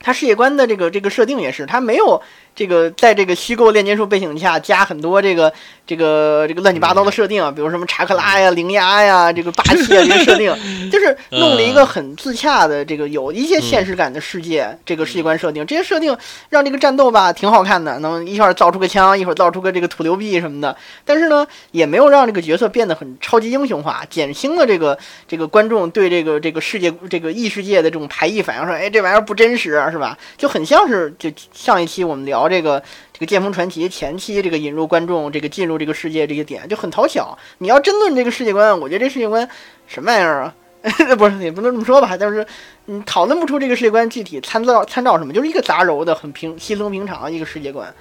[0.00, 2.20] 它世界观的这个这个设定也是，他没有
[2.54, 5.52] 这个在这个虚构炼金术背景下加很多这个
[5.86, 10.54] 这个这个乱七八糟的设定啊，比如什么查克拉呀、灵压呀、这个霸气啊这些设定，
[10.90, 16.16] 就是弄了一个很自洽的这个有一些现实感的世界，这个世界观设定，这些设定
[16.48, 24.96] 让这个战斗吧挺好看的，能一会儿造出个枪，一会儿造出个这个土流币什么的，但是呢，也没有让这个角色变得很超级英雄化，减轻了这个
[25.26, 29.87] 这个观众对这个这个世界这个异世界的这种排异反应，说哎这玩意儿不真实。
[29.90, 30.16] 是吧？
[30.36, 32.82] 就很像是就上一期我们聊这个
[33.12, 37.36] 这个《剑锋传奇》前期这个引入观众这个进入这个世界这些点就很讨巧。
[37.58, 39.48] 你要争论这个世界观，我觉得这世界观
[39.86, 40.54] 什么玩意儿啊？
[41.18, 42.16] 不是也不能这么说吧？
[42.16, 42.46] 但是
[42.86, 47.92] 你讨论不出这个世界观具体参照参照什么，就是一个杂糅的很平稀松平常的一个世界观。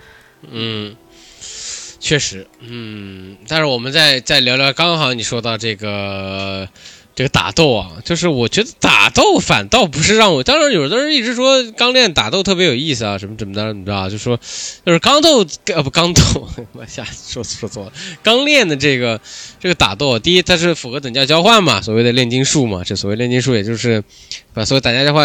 [0.50, 0.96] 嗯，
[2.00, 3.36] 确实，嗯。
[3.48, 6.68] 但是我们再再聊聊，刚好你说到这个。
[7.18, 10.44] 这个打斗啊，就是我觉得打斗反倒不是让我。
[10.44, 14.40] 当然，有的人一直说钢炼打斗特别有意思啊，什么怎么着怎么着，就说
[14.86, 15.44] 就是钢斗
[15.74, 16.22] 呃不钢斗，
[16.74, 17.94] 我下说说错了。
[18.22, 19.20] 钢炼的这个
[19.60, 24.04] 这个打斗，第一它是符合等价交换嘛，所谓的炼金术嘛，这所谓炼金术也就是
[24.58, 25.22] 把所以打架的话，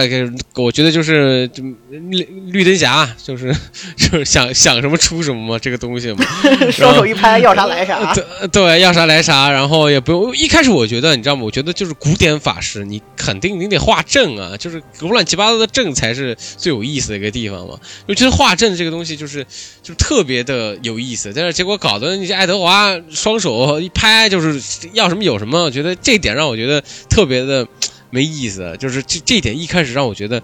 [0.55, 1.51] 我觉得就是
[1.91, 3.53] 绿绿灯侠，就是
[3.97, 6.24] 就是想想什么出什么嘛，这个东西嘛，
[6.70, 11.43] 双手一拍要啥来啥，对对，要啥来啥，然后也不用一开始我觉得你知道吗？
[11.43, 11.72] 我觉得。
[11.72, 17.78] 就是古典法师，你肯定你得画阵啊，就是乱七八糟的阵才是最有意思的一个地方嘛。
[18.07, 19.47] 我觉得画阵这个东西就是
[19.83, 24.61] 就特别的有意思，但是结果搞得你爱德华双手一拍就是
[24.93, 27.66] 要什么有什么，我觉得这点让我觉得特别的
[28.13, 30.41] 没意思，就是这这点一开始让我觉得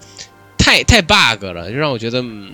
[0.59, 2.53] 太太 bug 了，就让我觉得嗯。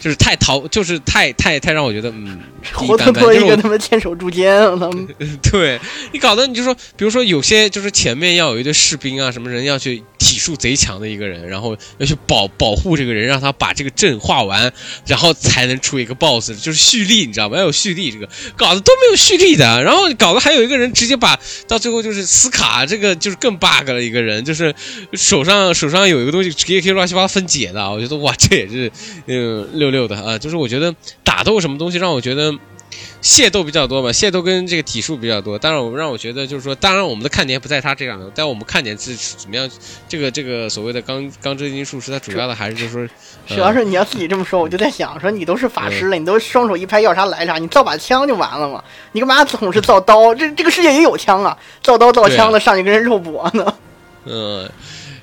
[0.00, 2.40] 就是太淘，就是太太太让我觉得，嗯，
[2.72, 5.08] 活脱脱一个他妈牵手柱剑，他们
[5.50, 5.80] 对
[6.12, 10.02] 你搞得你就说，比如说有些就是前面要有一队士兵啊，什么人要去。
[10.18, 14.72] 体术贼强的一个人，然后要去保保护这个人，让他把这个阵画完，
[15.04, 17.58] 然后才能出一个 boss，就是蓄力，你知道吗？
[17.58, 24.72] 要有蓄力，这个搞得都没有蓄力的，然后搞得还有一个人直接把到最后就是斯卡，这个就是更 bug 了一个人，就是
[25.12, 28.90] 手上手上有一个东西直接可以乱七八糟分解的，我觉得哇，这也是
[29.26, 30.94] 嗯六六的啊，就是我觉得
[31.24, 32.51] 打斗什么东西让我觉得
[33.22, 35.58] 械斗比较多吧，械斗跟这个体术比较多。
[35.58, 39.68] 当然，我让我觉得就是说，当然我们的看点不在他这样的，但我们看点是怎么样？
[40.08, 43.08] 这个这个所谓的钢钢之金术师，他主要的还是就是说，
[43.56, 48.82] 主要是你要自己这么说，我就在想说，你都是法师了，你都双手一拍要啥来啥，你造把枪就完了嘛？
[49.12, 50.34] 你干嘛总是造刀？
[50.34, 53.74] 这这个世界也有枪啊，造刀造枪的上去跟人肉搏呢？
[54.24, 54.70] 嗯。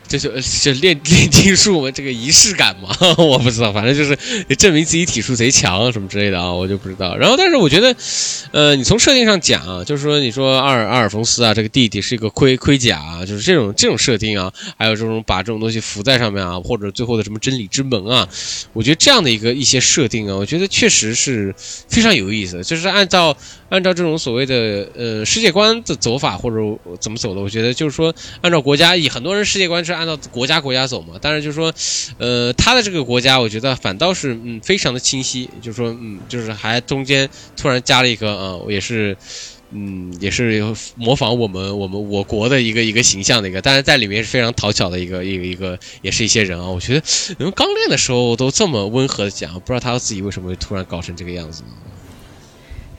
[0.10, 0.32] 这就
[0.64, 4.18] 这练练金术嘛，这个仪式感嘛， 我不知道，反正就是
[4.56, 7.16] 证明自己体术贼强什么之类的啊，我就不知道。
[7.16, 7.96] 然后，但是我觉得，
[8.52, 18.28] 呃，你从设定上讲啊，就是说，你说阿尔阿尔冯斯啊，这个弟弟是一个盔盔甲啊，就是这种这种设定啊，还有这种把这种东西浮在上面啊，或者最后的什么真理之门啊，
[18.74, 21.54] 我觉得这样的一个一些设定啊，我觉得确实是
[21.88, 23.38] 非常有意思，就是按照。
[23.70, 26.58] 按照这种所谓的呃世界观的走法或者
[27.00, 31.74] 怎么走的，我觉得就是说，按照国家以很多人世界观是按照国家国家走嘛，但是就是说，
[32.18, 39.16] 呃，他的这个国家，我觉得反倒是嗯非常的清晰，就是说嗯就是还中间突然加了一个啊，也是
[39.72, 40.64] 嗯也是
[40.96, 47.04] 模仿我们我们我国的一个一个形象的一个，但是在里面是非常讨巧的一个一个一个也是一些人啊，我觉得
[47.38, 51.62] 你们刚练的时候都这么温和的讲，不知道他自己为什么会突然搞成这个样子？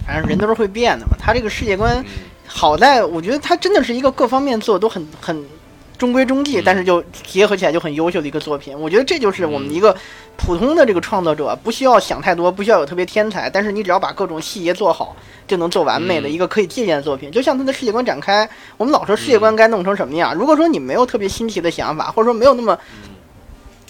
[0.07, 2.05] 反正人都是会变的嘛，他这个世界观
[2.47, 5.45] 好在，我觉得他真的是一个各方面做都很很
[5.97, 8.77] 中规中矩，但是就结合起来就很优秀的一个作品。
[8.79, 9.95] 我觉得这就是我们一个
[10.37, 15.15] 普通的这个创作者不需要想太多，不需要有特别天才，但是你只要把各种细节做好，
[15.47, 17.31] 就能做完美的一个可以借鉴的作品。
[17.31, 22.77] 就像他的世界观展开，我们老说世界观该弄成什么样，如果说你没有特别新奇的想法，或者说没有那么。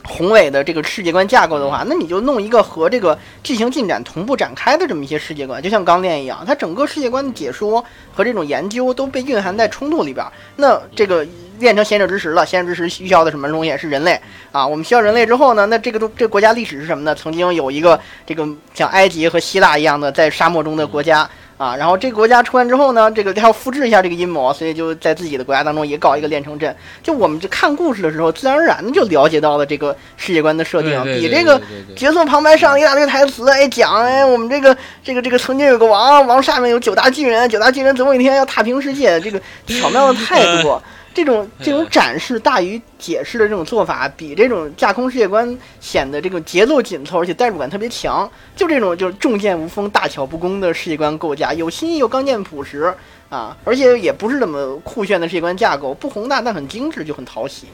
[0.04, 10.26] 宏伟的这个世界观架构的话，那你就弄一个和这个剧情进展同步展开的这么一些世界观，就像钢炼一样，它整个世界观的解说和这种研究都被蕴含在冲突里边。
[10.56, 11.26] 那这个
[11.58, 14.20] 变成贤者之石了，贤者之石需要的什么东西是人类
[14.52, 14.66] 啊？
[14.66, 15.66] 我们需要人类之后呢？
[15.66, 17.14] 那这个都这国家历史是什么呢？
[17.14, 21.28] 曾经有一个这个像埃及和希腊一样的在沙漠中的国家。
[21.60, 26.74] 啊，然后这个国家出完之后呢，这个他要复制一下这个阴谋，所以就在自己的国家当中也搞一个炼成阵。
[27.02, 31.60] 就我们就看故事的时候，自然而然的就了解到了这个世界观的设定，比这个
[31.94, 40.82] 角色旁白上一大堆台词，哎讲哎我们这个这个这个曾经有个王，王下面有九大巨人，九大巨人总有一天要踏平世界，这个巧妙的太多。
[41.12, 48.30] 这种这种展示大于解释的这种做法，比这种架空世界观显得这个节奏紧凑，而且代入感特别强。
[48.54, 52.94] 就这种就是重剑无锋、大巧不工的世界观构架，有新意又刚健朴实
[53.28, 57.66] 啊，而且也不是那么酷炫的世界观架构，不宏大但很精致，就很讨喜。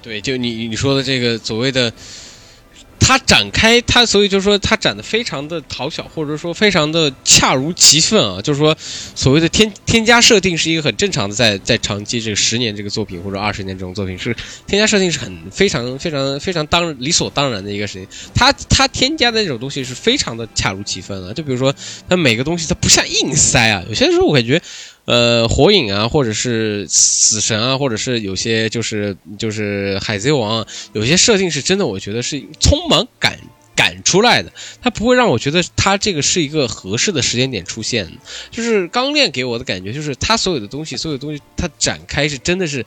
[0.00, 1.92] 对，就你你说的这个所谓的。
[3.04, 8.40] 它展开，它所以就是说，它展的非常的讨巧，或者说非常的恰如其分啊。
[8.40, 8.74] 就是说，
[9.16, 14.34] 所谓的添添加设定是一个很正常的，在在长期这个十年这个作品或者二十年这种作品是
[14.68, 18.06] 添加设定是很非常非常非常当理所当然的一个事情。
[18.32, 21.32] 它它添加的那种东西是非常的恰如其分啊。
[21.34, 21.74] 就比如说，
[22.08, 23.82] 它每个东西它不像硬塞啊。
[23.88, 24.62] 有些时候我感觉。
[25.04, 33.38] 呃，火影啊，或者是死神啊，或者是有些就是就是海贼王，有些设定是真的，我觉得是匆忙赶
[33.74, 38.10] 赶出来的，它不会让我觉得它这个是一个合适的时间点出现。
[38.50, 42.84] 就是钢炼给我的感觉，就是它所有的东西，所有东西它展开是真的是。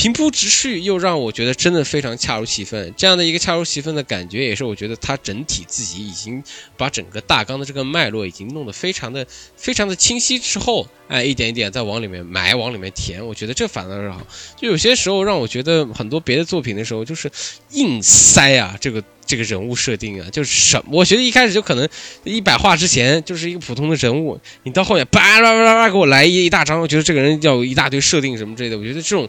[0.00, 2.94] 平铺直叙，又让我觉得真的非常恰如其分。
[2.96, 6.42] 这样的一个恰如其分的感觉，也是我觉得他整体自己已经
[6.74, 9.26] 把整个大纲的这个脉络已经弄得非常的、
[9.58, 13.26] 非常的清晰之后，哎，一点一点再往里面埋、往里面填。
[13.26, 14.26] 我觉得这反倒是好。
[14.56, 17.30] 就有些时候让我觉得很多别的作品的时候，就是
[17.72, 21.86] 硬塞啊，这个这个人物设定啊，就是什么，我觉得一开始就可能
[22.24, 28.78] 一百话之前就是一个普通的人物，你到后面叭叭叭叭给我来一一大张，我觉得这个人要一大堆设定什么之类的。
[28.78, 29.28] 我觉得这种。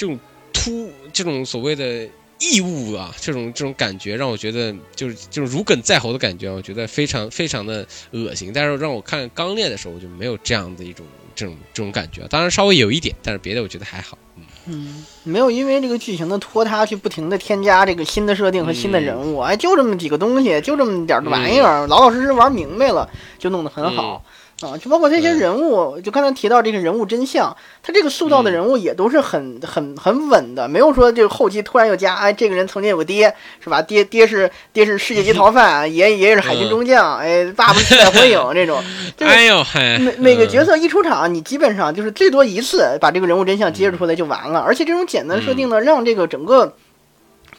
[0.00, 0.18] 这种
[0.50, 8.50] 突，这种所谓的异物啊，这种这种感觉让我觉得就是这种如鲠在喉的感觉，我觉得非常非常的恶心。
[8.50, 12.26] 但是让我看《钢炼》的时候，我就没有这样的一种这种这种感觉。
[12.30, 14.16] 当然稍微有一点，但是别的我觉得还好。
[14.64, 23.06] 嗯，没有因为这个剧情的拖沓去不停的添加这个新的设定和新的人物，哎，就这么几个东西，就这么点玩意儿，老老实实玩明白了，
[23.38, 24.24] 就弄得很好。
[24.60, 33.34] 啊，就包括这些人物，就刚才提到这个人物真相，他这个塑造的人物也都是很很很稳的，没有说这个后期突然又加，哎，这个人曾经有个爹，
[33.64, 33.80] 是吧？
[33.80, 38.82] 爹爹是爹是世界级逃犯，爷爷爷是海军中将，哎，爸爸是海火影这种，
[39.20, 39.64] 哎呦，
[39.98, 46.74] 每每个角色一出场，你基本上就是最多一次把这个人物真相揭示出来就完了，而且这种简单设定呢，让这个整个。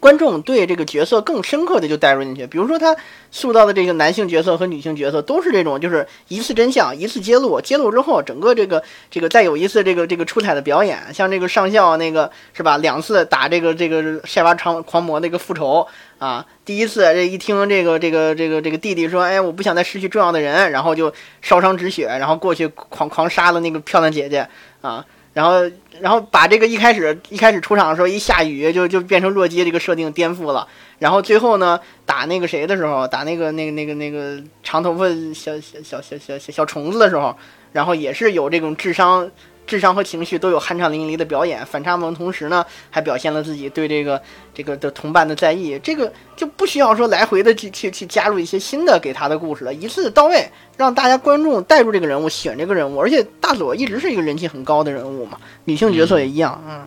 [0.01, 2.47] 观众对这个角色更深刻的就带入进去。
[2.47, 2.97] 比如说他
[3.29, 15.87] 塑造的这个男性角色和女性角色都是这种，就是一次真相，一次揭露，揭露之后，整个这个这个再有一次这个这个出彩的表演，像这个上校那个是吧，两次打这个这个晒娃狂狂魔那个复仇
[16.17, 24.47] 啊，第一次这一听这个这个这个这个弟弟说，哎，我不想再失去重要的人，然后就烧伤止血，然后过去狂狂杀了那个漂亮姐姐
[24.81, 25.05] 啊。
[25.33, 25.61] 然后，
[25.99, 30.67] 然后把这个一开始一开始出场的时候一下雨就就变成弱鸡这个设定颠覆了。
[30.99, 37.35] 然后最后呢，打那个谁的时候，打那个那个那个那个长头发小小小小小小小虫子的时候，
[37.71, 39.31] 然后也是有这种智商。
[39.67, 44.21] 智商和情绪都有酣畅淋漓的表演，反差萌，同时呢，还表现了自己对这个
[44.53, 56.85] 这个的同伴的在意，这个就不需要说来回的去去去加入一些新的给他的故事了，一次到位，让大家观众带入这个人物，选这个人物，而且大佐一直是一个人气很高的人物嘛，女性角色也一样，嗯。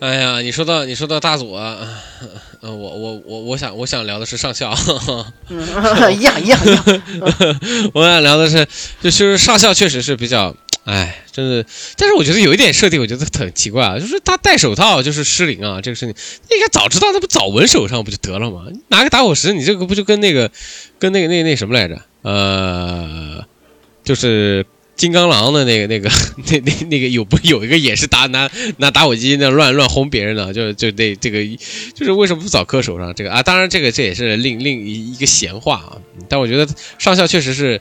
[0.00, 1.58] 哎呀，你说到你说到大佐，
[2.62, 4.72] 嗯，我我我我想我想聊的是上校，
[6.12, 6.84] 一样一样一样，
[7.92, 8.64] 我想聊的是
[9.02, 10.54] 就是上校确实是比较。
[10.88, 11.66] 哎，真的，
[11.98, 16.14] 但是我觉得有一点设定，我觉得很奇怪啊，就是他戴手套就是失灵啊，这个事情
[16.50, 18.64] 应该早知道，那不早纹手上不就得了吗？
[18.88, 20.50] 拿个打火石，你这个不就跟那个，
[20.98, 22.00] 跟那个那那什么来着？
[22.22, 23.44] 呃，
[24.02, 24.64] 就是
[24.96, 26.08] 金刚狼的那个那个
[26.50, 31.44] 那那那个有不有一个也是打拿拿打火机那乱乱轰别人的，就就那这个
[31.94, 33.42] 就是为什么不早磕手上这个啊？
[33.42, 36.66] 当然这个这也是另另一一个闲话啊，但我觉得
[36.98, 37.78] 上校确实是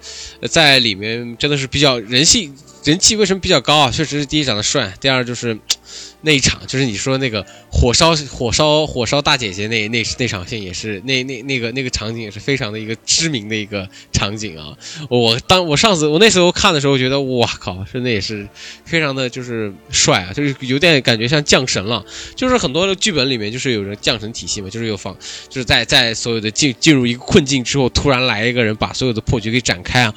[0.49, 2.53] 在里面真的是比较人性。
[2.87, 3.91] 人气为什么比较高啊？
[3.91, 5.59] 确实是第一长得帅，第二就是
[6.23, 14.77] 那一场，就是你说那个火烧火烧火烧大姐姐那那那场戏也是那那那个那个场景也是非常的一个知名的一个场景啊！
[15.09, 18.47] 我当我上次我那时候看的时候觉得哇靠，真的也是
[18.85, 22.05] 非常的就是帅啊，就是有点感觉像降神了。
[22.37, 25.13] 就是很多的剧本里面就是有人降神体系嘛，就是有方
[25.49, 30.13] 就是在在所有的进进入一个困境之后，突然来一个人把所有的破局给展开啊。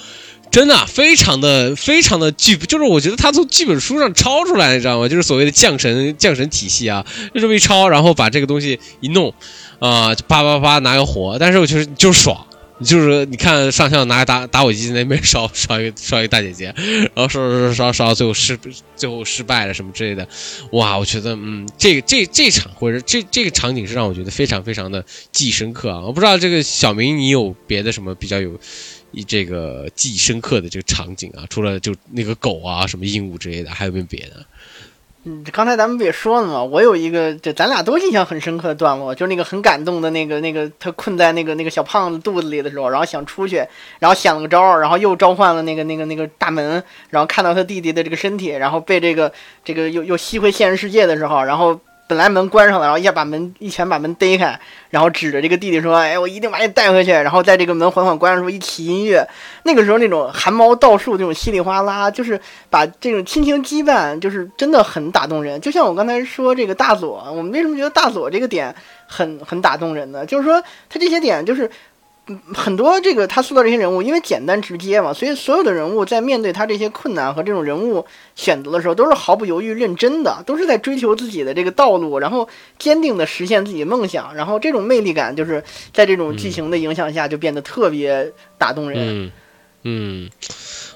[0.51, 5.09] 真的非常的非常的剧，就是我觉得他从剧本书上抄出来，你知道吗？
[5.09, 9.33] 就是所谓的降神降神体系啊，就这么一抄，然后把这个东西一弄，
[9.79, 12.45] 啊，啪啪啪拿个火，但是我就是就是爽，
[12.85, 16.75] 就是你看上校拿个打打火机在那边烧 烧一个烧一个大姐姐，
[17.15, 18.59] 然后烧烧烧烧，最后失
[18.97, 20.27] 最后失败了什么之类的，
[20.73, 26.01] 哇，我觉得嗯，这个这这场或者这这个场景是让我觉得非常非常的记忆深刻啊！
[26.01, 28.59] 我不知道这个小明你有别的什么比较有。
[29.13, 34.45] 以这个记忆深刻的这个场景啊，除了就那个狗啊，什么鹦鹉之类的，还有没有别的？
[35.25, 36.65] 嗯，刚才咱们不也说了吗？
[36.65, 43.57] 我有一个，这咱俩都印象很深刻的段落，就是那个很感动的那个，那个他困在那个那个小胖子肚子里的时候，然后想出去，
[43.99, 49.31] 然后想了个招，然后又召唤了那个那个那个大门，然后看到他弟弟的这个身体，然后被这个
[49.63, 51.79] 这个又又吸回现实世界的时候，然后。
[52.11, 54.59] 本来门关上了，然后一下把门一拳把门逮开，
[54.91, 59.25] 然后指着这个弟弟说：“哎，我一定把你带回去。”然后在这个门缓缓关上时候，一起音乐，
[59.63, 65.61] 那个时候那种汗毛倒竖，那种稀里哗啦，就是把这种亲情羁绊，就是真的很打动人。
[65.61, 68.75] 就像我刚才说这个大佐，我们为什么觉得大佐这个点
[69.07, 70.27] 很很打动人呢？
[70.27, 71.71] 就是说他这些点就是。
[72.55, 78.05] 很多这个他塑造这些人物，因为简单直接嘛，所以所有的人物在面对他这些困难和这种人物
[78.35, 85.63] 选择的时候，都是毫不犹豫、认真的，都是在追求自己的这个道路，然后坚定的实现自己的梦想，然后这种魅力感就是
[85.93, 89.33] 在这种剧情的影响下就变得特别打动人。
[89.83, 90.29] 嗯。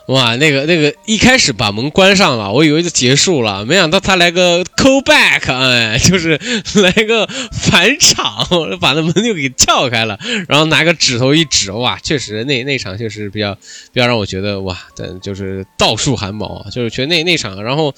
[0.06, 6.38] 哇，那个那个一开始把门关上了，我以为就结束了，没想到他来个 call back，哎，就是
[6.82, 8.46] 来个返场，
[8.80, 13.54] 把那门就给撬开了，然后拿个指头一指，哇，确实那那场确实比较
[13.92, 14.78] 比较让我觉得哇，
[15.22, 17.94] 就是倒竖汗毛啊，就是觉得那那场，然后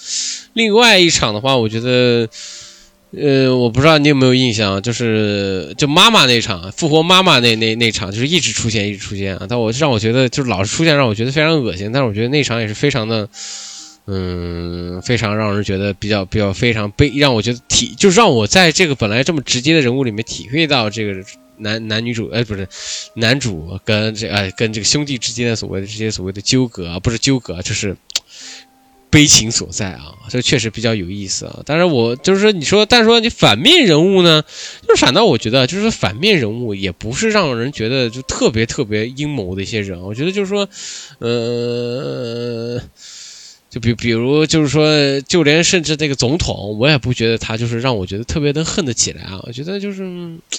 [0.52, 2.28] 另外一场的话，我觉得。
[3.12, 9.46] 呃，我不知道你有没有印象，就是就妈妈那场复活妈妈那那那场，就是一直出现，一直出现啊。
[9.48, 11.92] 但我让我觉得就是老是出现，让我觉得非常恶心。
[11.92, 13.28] 但是我觉得那场也是非常的，
[14.06, 21.14] 嗯，非常让人觉得比较比较非常悲，让我觉得体就是让我在这个本来这么直接的人物里面体会到这个
[21.58, 22.68] 男男女主，哎，不是
[23.14, 27.96] 男主跟这哎跟这个兄弟之间的所谓的这些所谓的纠葛，不是纠葛，就是。
[29.10, 31.60] 悲情所在啊，这确实比较有意思啊。
[31.64, 34.42] 但是我就是说，你说，但是说你反面人物呢，
[34.86, 40.00] 就是反倒我觉得，就是反面人物也不是让人觉得就特别特别阴谋的一些人。
[40.00, 40.68] 我觉得就是说，
[41.18, 42.80] 呃，
[43.76, 49.38] 就比比如就是说，就连甚至那个总统，我也不觉得他就是让我觉得特别能恨得起来啊。
[49.42, 50.00] 我觉得就是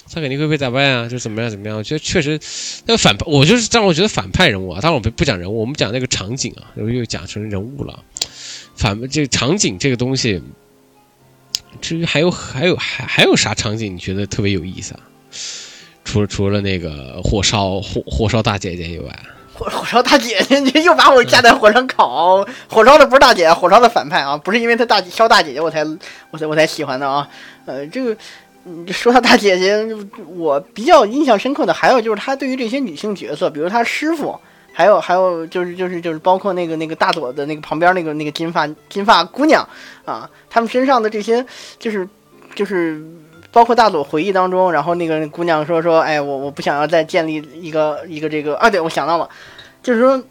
[0.08, 1.76] 他肯定会被打败啊，就怎么样怎么样。
[1.76, 2.38] 我觉得确实
[2.86, 4.80] 那个反派，我就是让我觉得反派人物啊。
[4.80, 8.04] 当然我们不讲人物，我们讲那个场景啊，又又讲成人物了。
[8.76, 10.40] 反这个场景这个东西，
[11.80, 15.00] 至于还有还有还还有啥场景你觉得特别有意思啊？
[16.04, 19.18] 除了除了那个火烧火火烧大姐姐以外，
[19.58, 22.46] 火火烧大姐姐， 你又把我架在火上烤。
[22.70, 25.84] 火烧的不是大姐，火烧的反派啊，不是因为她大烧大姐姐我才
[26.30, 27.28] 我才我才喜欢的啊。
[27.66, 28.16] 呃，这个
[28.92, 29.84] 说到大姐姐，
[30.36, 34.38] 我比较印象深刻的还有就是她对于这些女性角色，比如她师傅。
[34.70, 39.68] 还有还有就是就是就是包括那个那个大佐的那个旁边那个那个金发金发姑娘
[40.04, 41.44] 啊，他们身上的这些
[41.80, 42.08] 就是
[42.54, 43.02] 就是
[43.50, 49.28] 包括大佐回忆当中，然后那个姑娘说说，哎，我我不想要再建立一个一个这个啊，对我想到了，
[49.82, 50.22] 就是说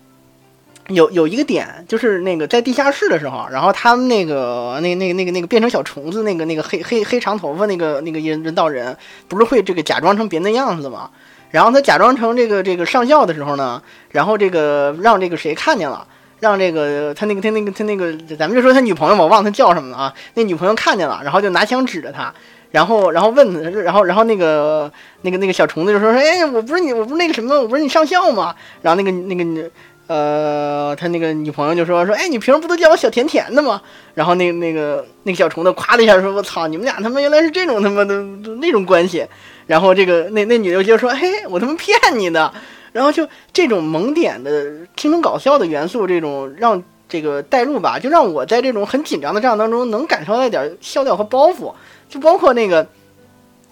[0.88, 8.96] 有有一个点，就是那个在地下室的时候，然后他们那个那那个那个那个变成小虫子那个那个黑黑黑长头发那个那个人人道人，
[9.28, 11.10] 不是会这个假装成别人的样子吗？
[11.50, 16.06] 然后他假装成这个这个上校的时候呢，然后这个让这个谁看见了，
[16.42, 20.14] 让这个他那个他那个他那个，咱们就说他女朋友吧，我忘他叫什么了啊？
[20.34, 22.34] 那女朋友看见了，然后就拿枪指着他，
[22.72, 24.92] 然后然后问，然后然后那个
[25.22, 28.56] 那个那个小虫子就说说，哎，我不是你，我不是那个什么，我不是你上校吗？
[28.82, 29.70] 然后那个那个
[30.08, 33.82] 呃，他那个女朋友就说说，哎，你平时不都叫我小甜甜的吗？
[34.14, 38.22] 然后那那个那个小虫子夸的一下说，我操，你们俩他妈原来是这种他妈的
[38.62, 39.26] 那种关系。
[39.66, 42.54] 然后这个那那女的就说：“嘿，我他妈骗你的。”
[42.94, 51.74] 然后就这种萌点的、轻松搞笑的元素，这种让这个带入吧，就让我在这种很紧张的仗当中能感受到一点笑料和包袱。
[52.10, 52.88] 就包括那个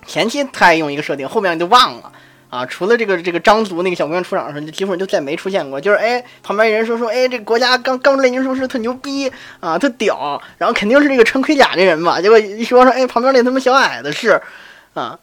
[0.06, 2.12] 前期他还用一个设定，后面就忘了
[2.50, 2.66] 啊。
[2.66, 5.80] 除了这个这个张族那个小姑娘出场的时候，就基本就再没出现过。
[5.80, 12.22] 就是哎，旁边人说说哎，这个国家刚刚炼金术士特牛逼啊，特屌，然后肯定是这个穿盔甲这人嘛。
[12.22, 14.42] 结果一说说哎，旁边那他妈小矮子是
[14.94, 15.20] 啊。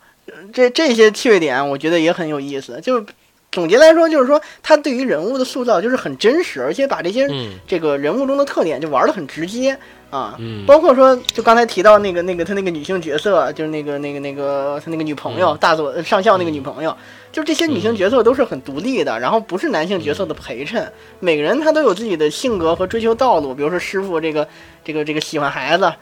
[0.53, 2.81] 这这些趣味点，我觉得也很有意思。
[2.81, 3.05] 就
[3.53, 7.29] 总结来说，就是说他对于人物的塑造就是很真实，而且把这些
[7.69, 9.79] 这个人物中的特点就玩的很直接
[10.11, 10.37] 啊。
[10.67, 16.97] 包括说，就刚才提到那个那个他那个女性角色，就是那个那个那个他那个女朋友大佐上校那个女朋友，
[17.31, 20.91] 就这些女性角色都是很独立的，然后不是男性角色的陪衬。
[21.21, 23.55] 每个人他都有自己的性格和追求道路。
[23.55, 24.49] 比如说师傅这个
[24.83, 25.93] 这个这个喜欢孩子。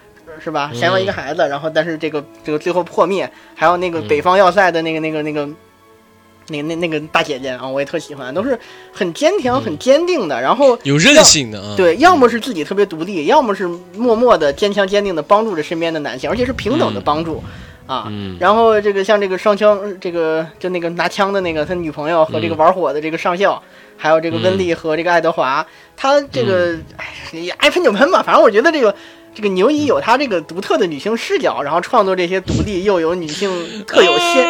[0.40, 0.70] 是吧？
[0.72, 5.48] 想要一个孩子，然后但是这个这个最后破灭，还有那个北方要塞的那个那个那个，
[6.50, 8.58] 那那那个大姐姐啊，我也特喜欢，都是
[8.92, 11.74] 很坚强、很坚定的，然后有韧性的啊。
[11.76, 17.42] 对，要么是自己特别独立，要么是默默的坚强坚定的帮助着身边的男性，而且是平等的帮助
[17.86, 18.12] 啊。
[18.38, 23.62] 然后这个像这个双枪，这个就那个拿枪的那个他女朋友和这个玩火的这个上校，
[23.96, 27.06] 还有这个温丽和这个爱德华，他这个哎
[27.56, 28.94] 爱喷就喷吧，反正我觉得这个。
[29.32, 33.48] 这个牛姨有她这个独特的女性视角，然后创作这些独立又有女性
[33.86, 34.44] 特有鲜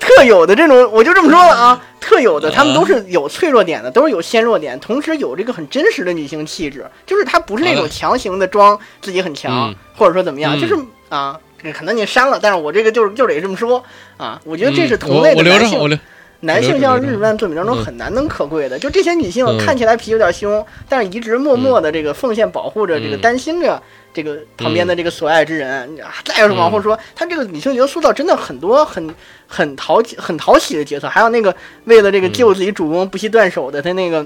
[0.00, 10.76] 特有的这种，我就这么说了啊，特有的，他们都是有脆弱点的，都是有纤弱点，同时有这个很真实的女性气质，就是她不是那种强行的装自己很强，或者说怎么样，就是
[11.08, 11.38] 啊，
[11.74, 13.82] 可能你删了，但是我这个就是就得这么说
[14.16, 16.00] 啊，我觉得这是同类的男性。
[16.40, 23.82] 男性像日漫作品当中很难能可贵的，就这些女性看起来脾气有点凶，但是一直默默的这个奉献、保护着、这个担心着
[24.14, 25.98] 这个旁边的这个所爱之人。
[26.24, 29.12] 再有往后说，他这个女性角色塑造真的很多很
[29.48, 31.54] 很讨喜、很讨喜的角色，还有那个
[31.86, 34.24] 为了这个救自己主公不惜断手的他那个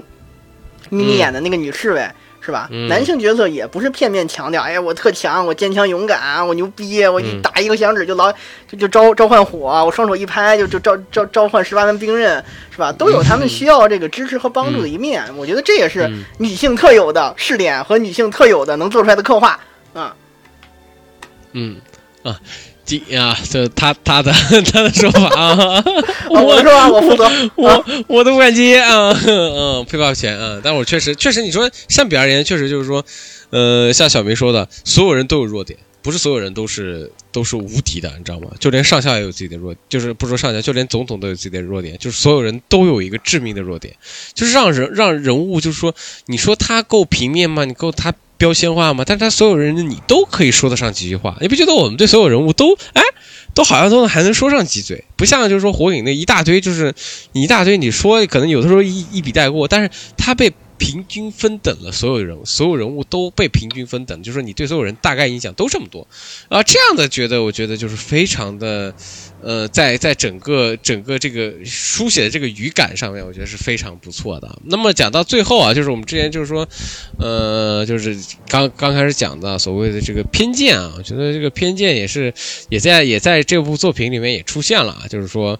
[0.89, 2.07] 眯眯眼的那个女侍卫。
[2.45, 2.67] 是吧？
[2.89, 8.29] 男性角色也不是片面强调，哎呀，我特强，我坚强勇敢，我牛逼，我一打一个响指就老
[8.67, 12.91] 就就召召唤火，我双手一拍就就召召召唤十八般兵刃，是吧？
[12.91, 15.23] 都有他们需要这个支持和帮助的一面。
[15.37, 19.57] 我觉得这也是女性特有的试点和女性特有的能做出来的刻画
[19.93, 20.13] 啊。
[21.53, 21.77] 嗯
[22.23, 22.37] 啊。
[22.85, 24.31] 几啊，这他他的
[24.71, 25.83] 他的说法啊，
[26.29, 30.59] 我说吧，我负责， 我我都不敢接啊，嗯，赔不了钱啊。
[30.63, 33.03] 但我确实确实，你说相比而言，确实就是说，
[33.51, 38.49] 呃，像小明说的，所有人都有弱点，不是所有人都是都是无敌的，你知道吗？
[38.59, 43.95] 就连上校也有自己的弱，就是不说上校，就连总统都有自己的弱点，就是所有人都有一个致命的弱点，
[44.33, 47.63] 就是让人让人物就是说，你说他够平面吗？
[47.65, 48.13] 你够他？
[48.43, 53.01] 标签化嘛，但是他所有人你都可以说得上几句话，你不觉得我们对所有人物都哎，
[53.53, 56.93] 都好像都能还能说上几嘴，不像就是说火影那一大堆，就是
[57.31, 60.51] 你一大堆你说可能有的时候一一笔带过，但是他被。
[60.77, 66.07] 平均分等了，所有人物，所有人物都被平均分等，就是说你对所有人大概印象都这么多，
[66.49, 68.93] 啊，这样的觉得，我觉得就是非常的，
[69.41, 74.59] 呃，在在整个整个这个书写的这个语感上面，我觉得是非常不错的。
[74.65, 76.67] 那么讲到最后啊，就是我们之前就是说，
[77.17, 78.17] 呃，就是
[78.47, 82.33] 刚刚开始讲的所谓的这个偏见啊，我觉得这个偏见也是
[82.69, 85.59] 也在也在这部作品里面也出现了啊，就是说。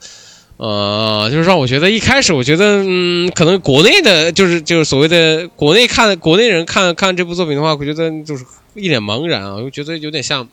[0.63, 10.47] 呃，就是让我觉得一开始，我觉得，嗯，可能国内的，就是就是所谓的国内看国内人看看这部作品的话，我觉得就是一脸茫然啊，我觉得有点像，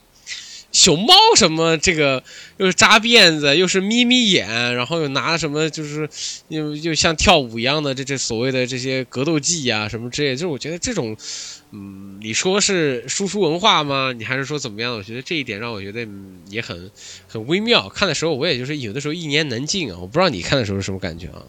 [0.73, 2.23] 熊猫什么这个
[2.59, 6.09] 又是扎辫子，又是眯眯眼，然后又拿什么就是
[6.49, 11.17] 又又像跳舞一样的这这所谓的这些格斗技呀什么之类，就是我觉得这种，
[11.73, 14.13] 嗯，你说是输出文化吗？
[14.13, 14.95] 你还是说怎么样？
[14.95, 16.07] 我觉得这一点让我觉得
[16.49, 16.91] 也很
[17.27, 17.89] 很微妙。
[17.89, 21.43] 看的时候我也就是有的时候一言难尽啊，我不知道你看的时候是什么感觉啊。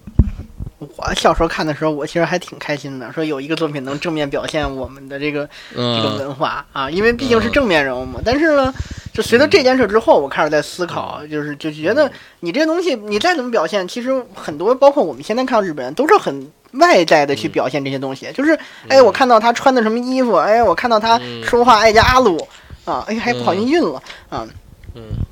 [1.08, 8.20] 我小时候看的时候，我其实还挺开心的，说有一个作品能正面表现我们的这个这个文化啊，因为毕竟是正面人物嘛。
[8.24, 8.74] 但是呢，
[9.14, 18.32] 就随着这件事之后，我开始在思考，就是就觉得你这些东西，你再怎么表现，其实很多，包括我们现在看到日本人，都是很外在的去表现这些东西。
[18.34, 22.38] 就是哎，我看到他穿的什么衣服，哎，我看到他说话爱加阿鲁
[22.86, 24.42] 啊，哎，还不好意思晕了啊。
[24.44, 24.50] 嗯，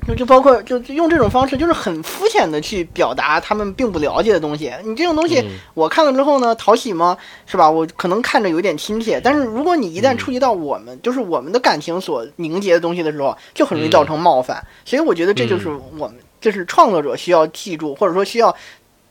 [0.06, 4.72] 就就包括就用这种方式，就是很肤浅的去表达他们并不了解的东西。
[4.84, 5.44] 你这种东西，
[5.74, 7.16] 我看了之后呢，讨喜吗？
[7.46, 7.70] 是吧？
[7.70, 14.66] 我可能看着有点亲切，但是如果你一旦触及到我们，就是我们的感情所凝结的东西的时候，就很容易造成冒犯。
[14.84, 18.56] 所以我觉得这就是我们，就是创作者需要记住，或者说需要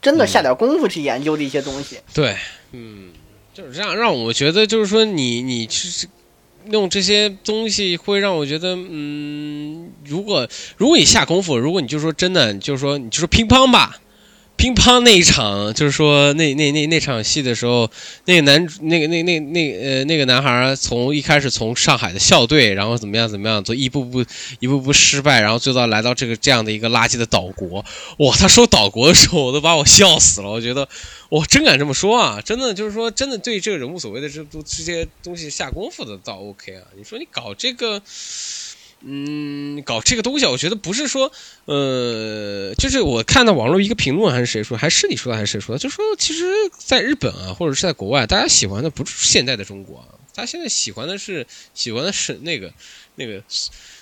[0.01, 1.99] 真的下点功夫去研究的一些东西。
[2.13, 2.35] 对，
[2.71, 3.11] 嗯，
[3.53, 6.07] 就是这样，让我觉得就是说，你你其实。
[6.71, 10.47] 用这些东西会让我觉得，嗯，如果
[10.77, 13.99] 如果你下功夫，如果你就说真的，就是说你就说乒乓吧，
[14.59, 17.89] 乒乓那一场，就是说那那那那场戏的时候，
[18.25, 24.25] 那个男那个那那那呃那个男孩从一开始从上海的校队，然后怎么样怎么样，做一步步
[24.59, 27.85] 一步步失败，然后最后来到这个这样的一个垃圾的岛国，
[28.17, 30.89] 哇，他说岛国的时候，我都把我笑死了，我觉得。
[31.29, 32.41] 哇真敢这么说啊！
[32.41, 36.81] 真的就是说，真的对这个人物所谓的这都这些东西下功夫的倒 OK 啊。
[36.97, 38.01] 你说你搞这个，
[39.01, 41.31] 嗯，搞这个东西，我觉得不是说，
[41.65, 46.45] 呃，就是我看到网络一个评论还是谁说，还是你说的还是谁说的，就说其实
[46.77, 52.73] 在日本啊，或者是在国外，大家喜欢的不是现代的中国啊，大家现在喜欢的是喜欢的是那个
[53.15, 53.43] 那个。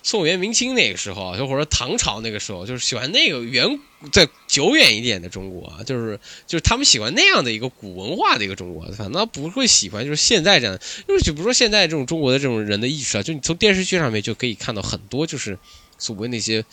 [0.07, 3.77] 宋元明清那个时候，就或者唐朝那个时候，就是喜欢那个远
[4.09, 15.59] 在久远一点的中国，就是就是他们喜欢那样的一个古文化的一个中国，反倒不会喜欢就是现在这样，就是就比如说现在这种中国的这种人的意识啊，就你从电视剧上面就可以看到很多就是
[15.97, 16.63] 所谓那些。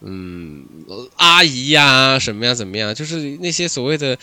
[0.00, 0.64] 嗯，
[1.16, 2.94] 阿姨呀，什么呀，怎么样？
[2.94, 4.16] 就是那些所谓的，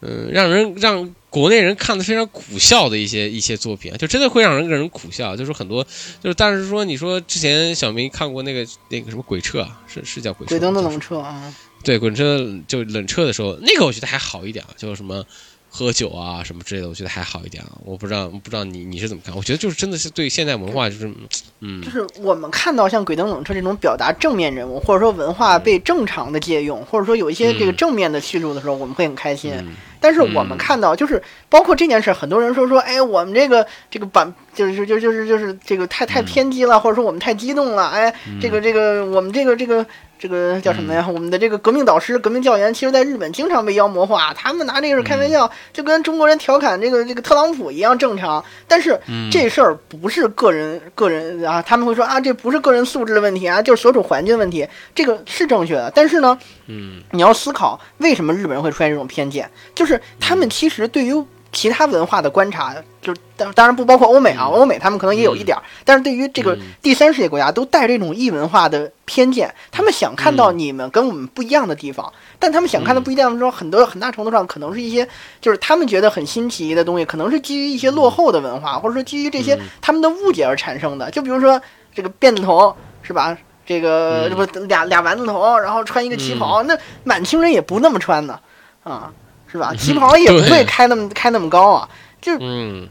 [0.00, 5.36] 嗯，让人让国内人看的非常苦笑的一些一些作品啊，就真的会让人让人苦笑。
[5.36, 5.84] 就是很多，
[6.22, 11.54] 就是但是说，你说之前小明看过那个那个什么鬼车啊，是是叫鬼鬼灯的冷彻啊？
[11.84, 15.22] 对，鬼车就冷彻的时候，那个我觉得还好一点啊，就什么。
[15.70, 17.70] 喝酒啊什么之类的，我觉得还好一点啊。
[17.84, 19.36] 我不知道，不知道你你是怎么看？
[19.36, 21.12] 我觉得就是真的是对现代文化就是，
[21.60, 29.52] 嗯，就是我们看到像鬼灯冷彻这种表达正面人物，或者说文化被正常的借用，或者说有一些这个正面的叙述的时候，我们会很开心。
[30.00, 39.84] 但是我们看到就是包括这件事，很多人说说，哎，我们这个这个版就是就就是就是这个太太偏激了，或者说我们太激动了，哎，这个这个我们这个这个。
[40.18, 41.06] 这个叫什么呀？
[41.08, 44.34] 我们的这个革命导师、革命教员，其实在日本经常被妖魔化。
[44.34, 48.44] 他们拿这个事开玩笑，就跟中国人调侃这个这个特朗普一样正常。
[48.66, 48.98] 但是
[49.30, 54.66] 这事儿不是个人个人啊，他们会说啊，这不是个人素质的问题啊，就是所处环境的问题。
[54.94, 61.14] 这个是正确的，但是呢，嗯，你要思考为什么日本人会出现这种偏见，就是他们其实对于。
[61.52, 75.08] 其他文化的观察，就当当然不包括欧美啊，欧美他们可能也有一点儿，但是对于这个第三世界国家，都带这种异文化的偏见，他们想看到你们跟我们不一样的地方，但他们想看的不一样的时候，很多很大程度上可能是一些，
[75.40, 81.10] 就是他们觉得很新奇的东西，可能是基于一些落后的文化，或者说基于这些他们的误解而产生的。
[81.10, 81.60] 就比如说
[81.94, 83.36] 这个辫子头是吧？
[83.64, 86.74] 这个这不俩俩丸子头，然后穿一个旗袍，那
[87.04, 88.40] 满清人也不那么穿的
[88.82, 89.12] 啊。
[89.50, 89.72] 是吧？
[89.78, 91.88] 旗袍也不会开那么开那么高啊，
[92.20, 92.88] 就嗯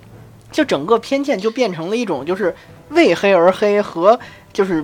[0.52, 2.56] 就整个偏见就变成了一种就是
[2.90, 4.20] 为黑而黑和
[4.54, 4.84] 就是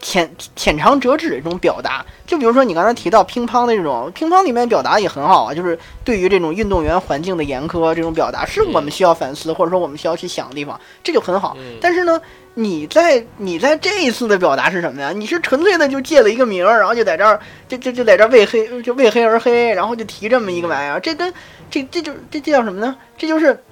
[0.00, 2.04] 浅浅尝辄止的这种表达。
[2.26, 11.56] 就比如说你刚才提到乒乓的这种，乒乓里面表达也很好啊，就是对于这种运动员环境的严苛这种表达，是我们需要反思或者说我们需要去想的地方，这就很好。
[11.80, 12.20] 但是呢。
[12.58, 15.12] 你在你在这一次的表达是什么呀？
[15.14, 17.38] 你是纯粹的就借了一个名儿，然后就在这儿
[17.68, 21.30] 就就就在这儿为黑就为黑而黑，然后就提这么一个玩意儿，这跟
[21.70, 22.96] 这这就这这叫什么呢？
[23.18, 23.62] 这就是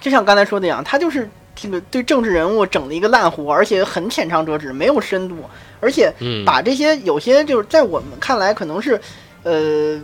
[0.00, 5.34] 就像刚才说的一样，他就是这个对政治人物整了一个烂活，而且很浅尝辄止，没有深度，
[5.80, 6.14] 而且
[6.46, 9.00] 把这些有些就是在我们看来可能是
[9.42, 10.00] 呃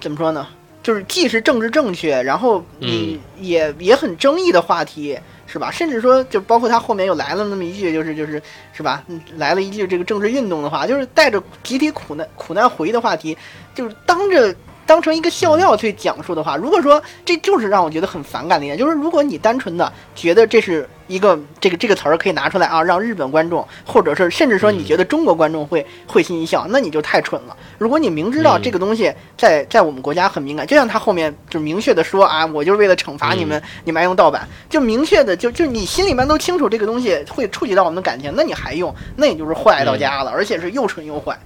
[0.00, 0.46] 怎么说呢？
[0.82, 5.18] 就是既是政治正确，然后你也也很争议的话题。
[5.50, 5.70] 是吧？
[5.70, 8.40] 甚至说，就包括他后面又来了那么一句，就是就是，
[8.72, 9.02] 是吧？
[9.36, 13.36] 来了一句这个政治运动的话，就是带着集体苦难苦难回忆的话题，
[13.74, 14.54] 就是当着。
[14.86, 27.56] 当成一个笑料去讲述的话，如果说这就是让我觉得很反感的一点，就是如果你单纯的觉得这是一个这个这个词儿可以拿出来啊，让日本观众或者是甚至说你觉得中国观众会会心一笑，那你就太蠢了。
[27.78, 41.36] 如果你明知道这个东西在在我们国家很敏感，就像他后面就明确的说啊，我就是为了惩罚你们，你们爱用盗版，就明确的就就你心里面都清楚这个东西会触及到我们的感情，那你还用，那你就是坏到家了，而且是又蠢又坏。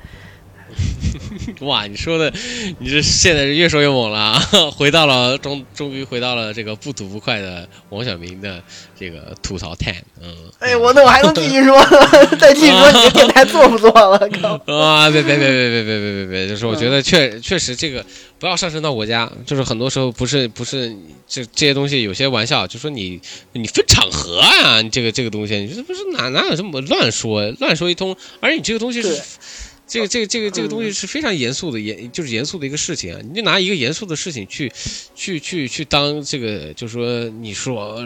[1.61, 2.33] 哇，你说的，
[2.79, 4.41] 你这现在是越说越猛了啊！
[4.77, 8.63] 回到了终，终于回到了这个不吐不快的王小明的
[8.99, 10.03] 这个吐槽 time。
[10.21, 11.79] 嗯，哎，我那我还能继续说，
[12.39, 14.29] 再继续说你的电台做不做了？
[14.41, 18.05] 靠啊，别别别别别别别别别，就是我觉得确确实这个
[18.39, 20.95] 不要上升到国家，就是很多时候不是不是
[21.27, 23.21] 这这些东西有些玩笑，就说你
[23.53, 29.21] 你分场合啊，你这个这个东西，你这不是哪哪有这么乱说乱说一通，而且你这个东西是。
[29.95, 33.21] 这个这个这个这个东西是非常严肃的，严就是严肃的一个事情啊！
[33.23, 34.73] 你就拿一个严肃的事情去，
[35.15, 38.05] 去去去当这个，就是说你说，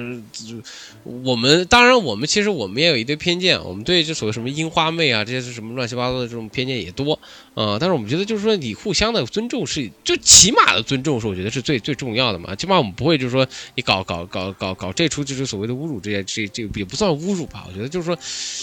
[1.03, 7.19] 我们当然我们其实我们也有一堆偏见，我们对这所谓什么樱花妹啊这些是什么乱七八糟的这种偏见也多
[7.63, 7.77] 啊。
[7.81, 12.55] 但是我们觉得就是说你互相的尊重是就起码的尊重是我觉得是最最重要的嘛。
[12.55, 17.65] 起码我们不会就是说你搞搞搞搞搞这出就是所谓的侮辱这些这这也不算侮辱吧？
[17.69, 18.19] 我觉得就是说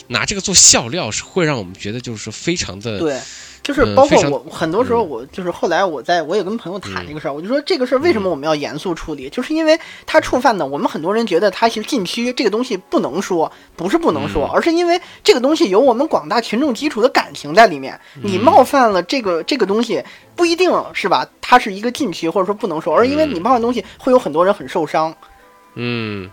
[0.08, 3.00] 拿这个做笑料是会让我们觉得就是说非常的。
[3.00, 3.20] 对，
[3.66, 20.04] 就是包括我很多时候，我就是后来我在我也跟朋友谈这个事儿，我就说这个事儿为什么我们要严肃处理，就是因为他触犯的，我们很多人觉得他是禁区，这个东西不能说，不是不能说，而是因为这个东西有我们广大群众基础的感情在里面，你冒犯了这个这个东西，
[20.36, 21.28] 不一定是吧？
[21.42, 25.12] 它是一个禁区或者说不能说，而因为你冒犯东西，会有很多人很受伤。
[25.74, 26.30] 嗯，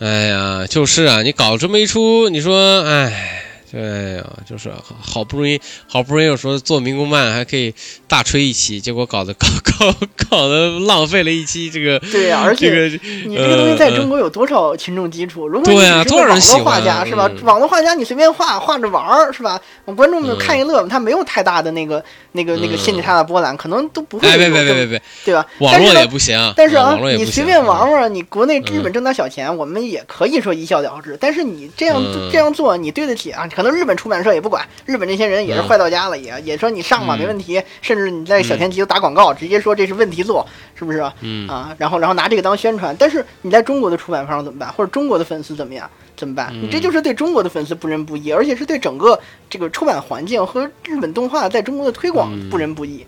[0.00, 3.44] 哎呀，就是啊，你搞这么一出，你说，哎。
[3.70, 7.74] 对呀，就是好不容易，好不容易有时候做民工漫还可以
[8.06, 9.94] 大吹一期，结果搞得 搞搞
[10.30, 11.98] 搞得浪费了一期这个。
[12.10, 15.46] 对呀，而且你这个东西在中国有多少群众基础？
[15.46, 17.30] 如果你是网络画家是吧？
[17.42, 19.60] 网络画家你随便画画着玩儿是吧？
[19.96, 22.02] 观众们看一乐，他没有太大的那个
[22.32, 24.28] 那个那个心理上的波澜，可能都不会。
[24.28, 25.44] 别别别别别，对吧？
[25.58, 26.38] 网络也不行。
[26.56, 31.16] 但是啊，你随便玩玩，你国内日本挣点小钱，我们也可以说一笑了之。
[31.20, 32.02] 但是你这样
[32.32, 33.46] 这样做，你对得起啊？
[33.58, 37.60] 可能日本出版社也不管，日本这些人也是坏到家了，也也说你上吧，没问题。
[37.82, 40.46] 甚至你在小天集都打广告，直接说这是问题作，
[40.76, 41.02] 是不是？
[41.22, 42.94] 嗯啊，然后然后拿这个当宣传。
[42.96, 44.72] 但是你在中国的出版方怎么办？
[44.72, 45.90] 或者中国的粉丝怎么样？
[46.16, 46.54] 怎么办？
[46.54, 49.18] 你这就是对中国的粉丝不仁不义，而且是对整个
[49.50, 53.04] 这个出版环境和日本动画在中国的推广不仁不义。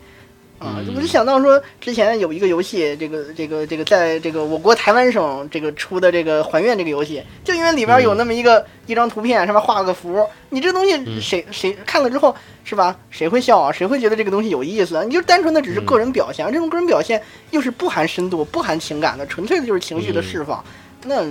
[0.60, 12.94] 啊，我就想到说，之前有一个游戏，这个这个这个，在这个我国台湾省这个出的这个还愿这个游戏，就因为里边有那么一个一张图片，上面画了个符，你这东西谁谁看了之后是吧？
[13.08, 13.72] 谁会笑啊？
[13.72, 15.02] 谁会觉得这个东西有意思啊？
[15.02, 20.62] 你就单纯的只是个人表现，这种个人表现又是不含深度、不含情感的，纯粹的就是情绪的释放，
[21.06, 21.24] 那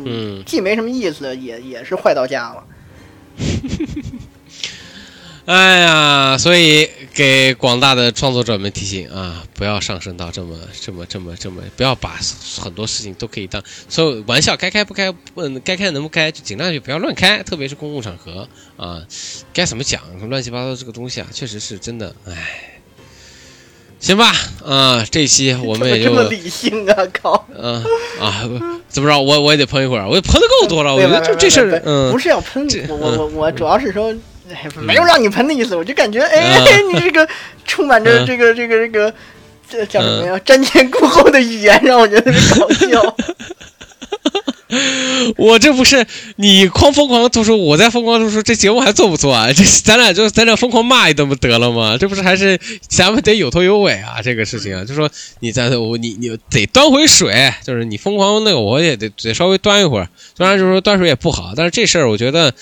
[0.44, 2.64] 既没什么意思，也也是坏到家了。
[5.46, 6.88] 哎呀，所以
[7.20, 12.18] 给广大的创作者们提醒啊，不要上升到这么、这么、这么、这么，不要把
[12.62, 18.48] 很多事情都可以当所有玩笑，该开不开，嗯，该开能不开就尽量就不要乱开，特别是公共场合
[18.78, 19.04] 啊，
[19.54, 22.80] 该怎么讲乱七八糟这个东西啊，确实是真的，唉，
[24.00, 24.34] 行吧，
[24.66, 27.84] 啊，这一期我们也就这么理性啊，靠，嗯
[28.22, 28.50] 啊，
[28.88, 34.16] 怎么着，我我也得喷一会儿，我也喷的够多了，我觉得就这事儿，嗯，不是要喷，我我我主要是说。
[34.82, 37.28] 没有让你喷的意思，我就感觉，哎， 你这个
[37.66, 39.14] 充满着这个这个这个，
[39.70, 40.40] 这叫什么呀？
[40.46, 43.16] 瞻前顾后的语言，让我觉得特别搞笑。
[45.36, 49.52] 我这不是你狂疯狂读书，我在疯狂读书，这节目还做不做啊？
[49.52, 51.98] 这咱俩就咱俩疯狂骂一顿不得了吗？
[52.00, 54.22] 这不是还是咱们得有头有尾啊？
[54.24, 60.08] 这个事情啊，就说你在我你你得端回水，就是你疯狂那个，我也得得稍微端一会儿。
[60.38, 62.54] 虽然就是说端水也不好，但是这事儿我觉得。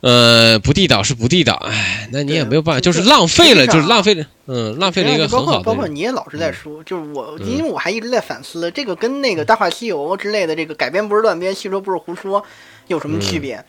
[0.00, 5.62] 呃，不地道是不地道，哎，那你也没有办法，就是浪费了，就是浪费了，嗯，浪费了一个很好的。
[5.64, 12.44] 包括你也老是在说，就是我，因为我还一直在反思，这个跟那个《大话西游》之类的这个改编不是乱编，戏说不是胡说，
[12.88, 13.64] 有什么区别？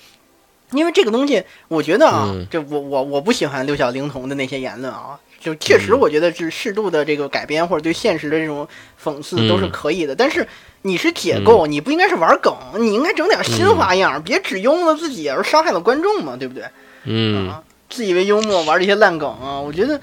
[0.73, 5.17] 因为这个东西，我觉得啊，这我我我不喜欢六小龄童的那些言论啊。
[5.47, 8.67] 就确实，我觉得是适度的这个改编或者对现实的这种
[9.01, 10.13] 讽刺都是可以的。
[10.13, 10.45] 但是
[10.81, 16.65] 你是解构，你不应该是玩梗，你应该整点新花样，别只幽默自己而伤害了观众嘛，对不对？
[17.05, 19.97] 嗯，自以为幽默玩这些烂梗啊，我觉得，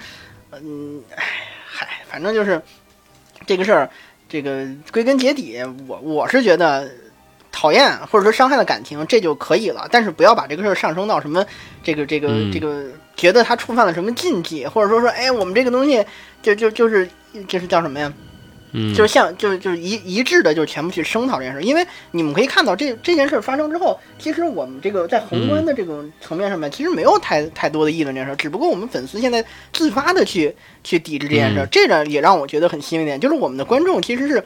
[0.53, 1.25] 嗯，唉，
[1.67, 2.59] 嗨，反正就是
[3.47, 3.91] 这个事儿，
[4.27, 6.91] 这个归根结底，我我是觉得
[7.53, 9.87] 讨厌或者说伤害了感情，这就可以了。
[9.93, 11.45] 但是不要把这个事儿上升到什么
[11.83, 12.87] 这个这个这个。
[13.17, 16.05] 觉得他触犯了什么禁忌，或者说说，哎，我们这个东西
[16.43, 17.09] 就就就是
[17.47, 18.13] 就是叫什么呀？
[18.77, 21.63] 嗯，就是像就是就是一一致的，就是全部去声讨这件事。
[21.63, 28.35] 因为你们可以看到，这这件事发生之后，其实我们这个在宏观的这种层面上面，其实没有太太多的议论这件事。
[28.35, 34.43] 只不过我们粉丝现在自发的去去抵制这件事，这个也让我觉得很欣慰一点，就是我们的观众其实是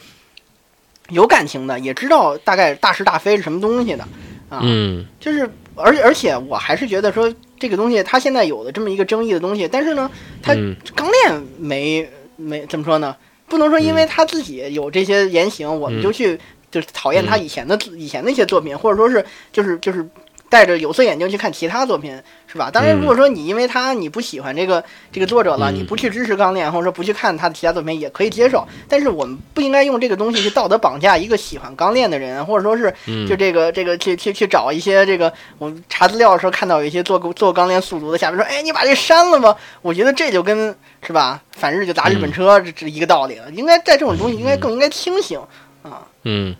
[1.09, 4.07] 有感情的，也知道大概大是大非是什么东西的
[4.51, 4.61] 啊。
[4.63, 10.11] 嗯，就是而而且我还是觉得说这个东西他现在有的这么一个争议的东西，但是呢，
[10.43, 10.55] 他
[10.95, 13.17] 钢炼没没怎么说呢？
[13.47, 16.39] 不能说因为他自己有这些言行，我们就去
[16.71, 20.07] 就是讨厌他以前的以前那些作品，或者说是就是就是
[20.49, 22.71] 戴着有色眼镜去看其他作品，是吧？
[22.71, 28.67] 当然，如果说你因为他你不喜欢这个这个作者了，你不去支持钢炼，或者说不去看他的其他作品，也可以接受。
[28.89, 32.93] 但是我们不应该用这个东西去道德绑架一个喜欢钢炼的人，或者说是
[33.27, 39.57] 就这个这个去去去找一些这个我们查资料的时候看到有一些做做钢炼速读的下面说，哎，你把这删了吧？
[39.83, 40.75] 我觉得这就跟。
[41.01, 41.41] 是吧？
[41.53, 43.49] 反日就砸日本车，这这一个道理了。
[43.53, 45.39] 应该在这种东西，应该更应该清醒
[45.85, 46.03] 啊。
[46.25, 46.57] 嗯，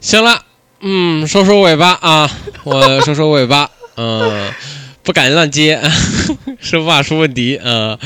[0.00, 0.42] 行了，
[0.80, 2.30] 嗯，收收尾巴啊，
[2.64, 4.50] 我收收尾巴，嗯，
[5.02, 5.80] 不敢乱接，
[6.60, 7.98] 生怕出问题啊。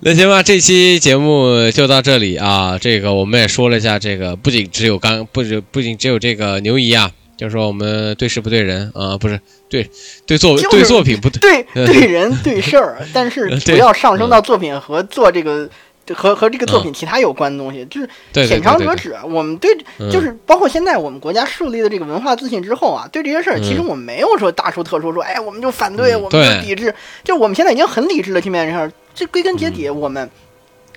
[0.00, 2.76] 那行吧，这期节目就到这里啊。
[2.78, 7.10] 这个我们也说了一下，这个不仅只有刚，不只不仅只有这个牛姨啊。
[7.34, 9.88] 就是说，我们对事不对人啊，不是对
[10.26, 15.68] 对作对作品不对对对人对事儿，但是 不要上升到作品和做这个
[16.14, 18.08] 和和这个作品其他有关的东西，就是
[18.48, 19.16] 浅尝辄止。
[19.24, 19.70] 我们对
[20.10, 26.94] 就是包括现在我们国家树立的这个文化自信之后啊，对这些事儿其实我们没有说大书特书说，哎，我们就反对，我们就抵制。
[27.22, 30.28] 就我们现在已经很理智的去面对这事儿，这归根结底我们。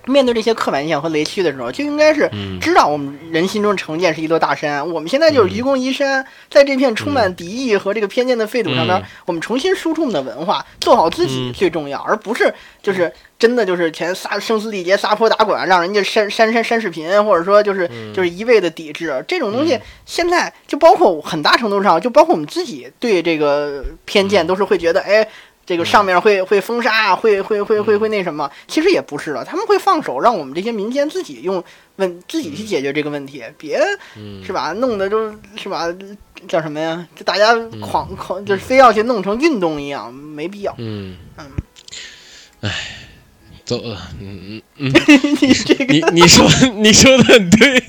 [0.07, 2.29] 面对这些刻板印象和雷区的时候，就应该是
[2.61, 4.87] 知道我们人心中成见是一座大山。
[4.91, 19.79] 我们现在就是愚公移山，在这片充满敌意和这个偏见的废土上边，我们重新输出我们的文化，做好自己最重要，而不是就是真的就是全撒声嘶力竭、撒泼打滚，让人家删删删删视频，或者说就是就是一味的抵制这种东西。
[20.05, 25.27] 现在就包括很大程度上，就包括我们自己对这个偏见，都是会觉得哎。
[25.65, 28.49] 这个上面会会封杀，会会会会会那什么？
[28.67, 31.63] 其实也不是了，他们会放手，让我们这些民间自己用
[31.95, 33.79] 问自己去解决这个问题，别
[34.45, 34.73] 是吧？
[34.73, 35.87] 弄得都是吧？
[36.47, 37.07] 叫什么呀？
[37.15, 40.75] 就大家狂狂，就是非要去弄成运动一样，没必要。
[40.77, 41.45] 嗯嗯，
[42.61, 42.71] 哎，
[43.65, 43.81] 走，
[44.19, 44.93] 嗯嗯嗯，
[45.41, 47.83] 你这个，你你说你说的很对。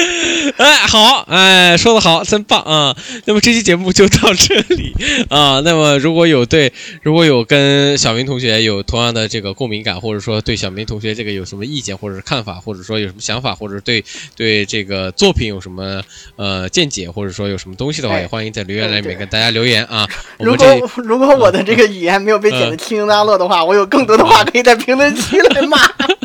[0.56, 2.96] 哎，好，哎，说的好，真棒啊！
[3.24, 4.92] 那么这期节目就到这里
[5.28, 5.60] 啊。
[5.64, 6.72] 那么如果有对，
[7.02, 14.04] 如果有跟小明同学有同样的这个共鸣感，或者说对小明同学这个有什么意见或者是看法，或者说有什么想法，或者对
[14.36, 16.02] 对这个作品有什么
[16.36, 20.06] 呃见解，或者说有什么东西的话，也欢迎在留言栏里面跟大家留言啊。
[20.38, 25.78] 如果如果我的这个语言没有被剪得清清大落的话，我有更多的话可以在评论区来骂。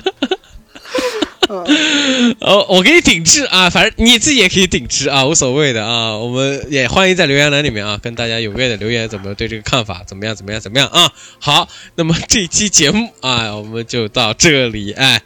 [2.39, 6.17] 哦，我给你顶置啊，反正你自己也可以顶置啊，无所谓的啊。
[6.17, 11.11] 我们也欢迎在留言栏里面啊，跟大家踊跃的留言，怎么对这个看法，怎么样，怎么样，怎么样啊？
[11.39, 15.21] 好，那么这期节目啊，我们就到这里，哎，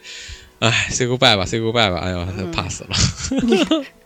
[0.58, 3.84] 哎，say goodbye 吧，say goodbye 吧，哎呦，怕死了。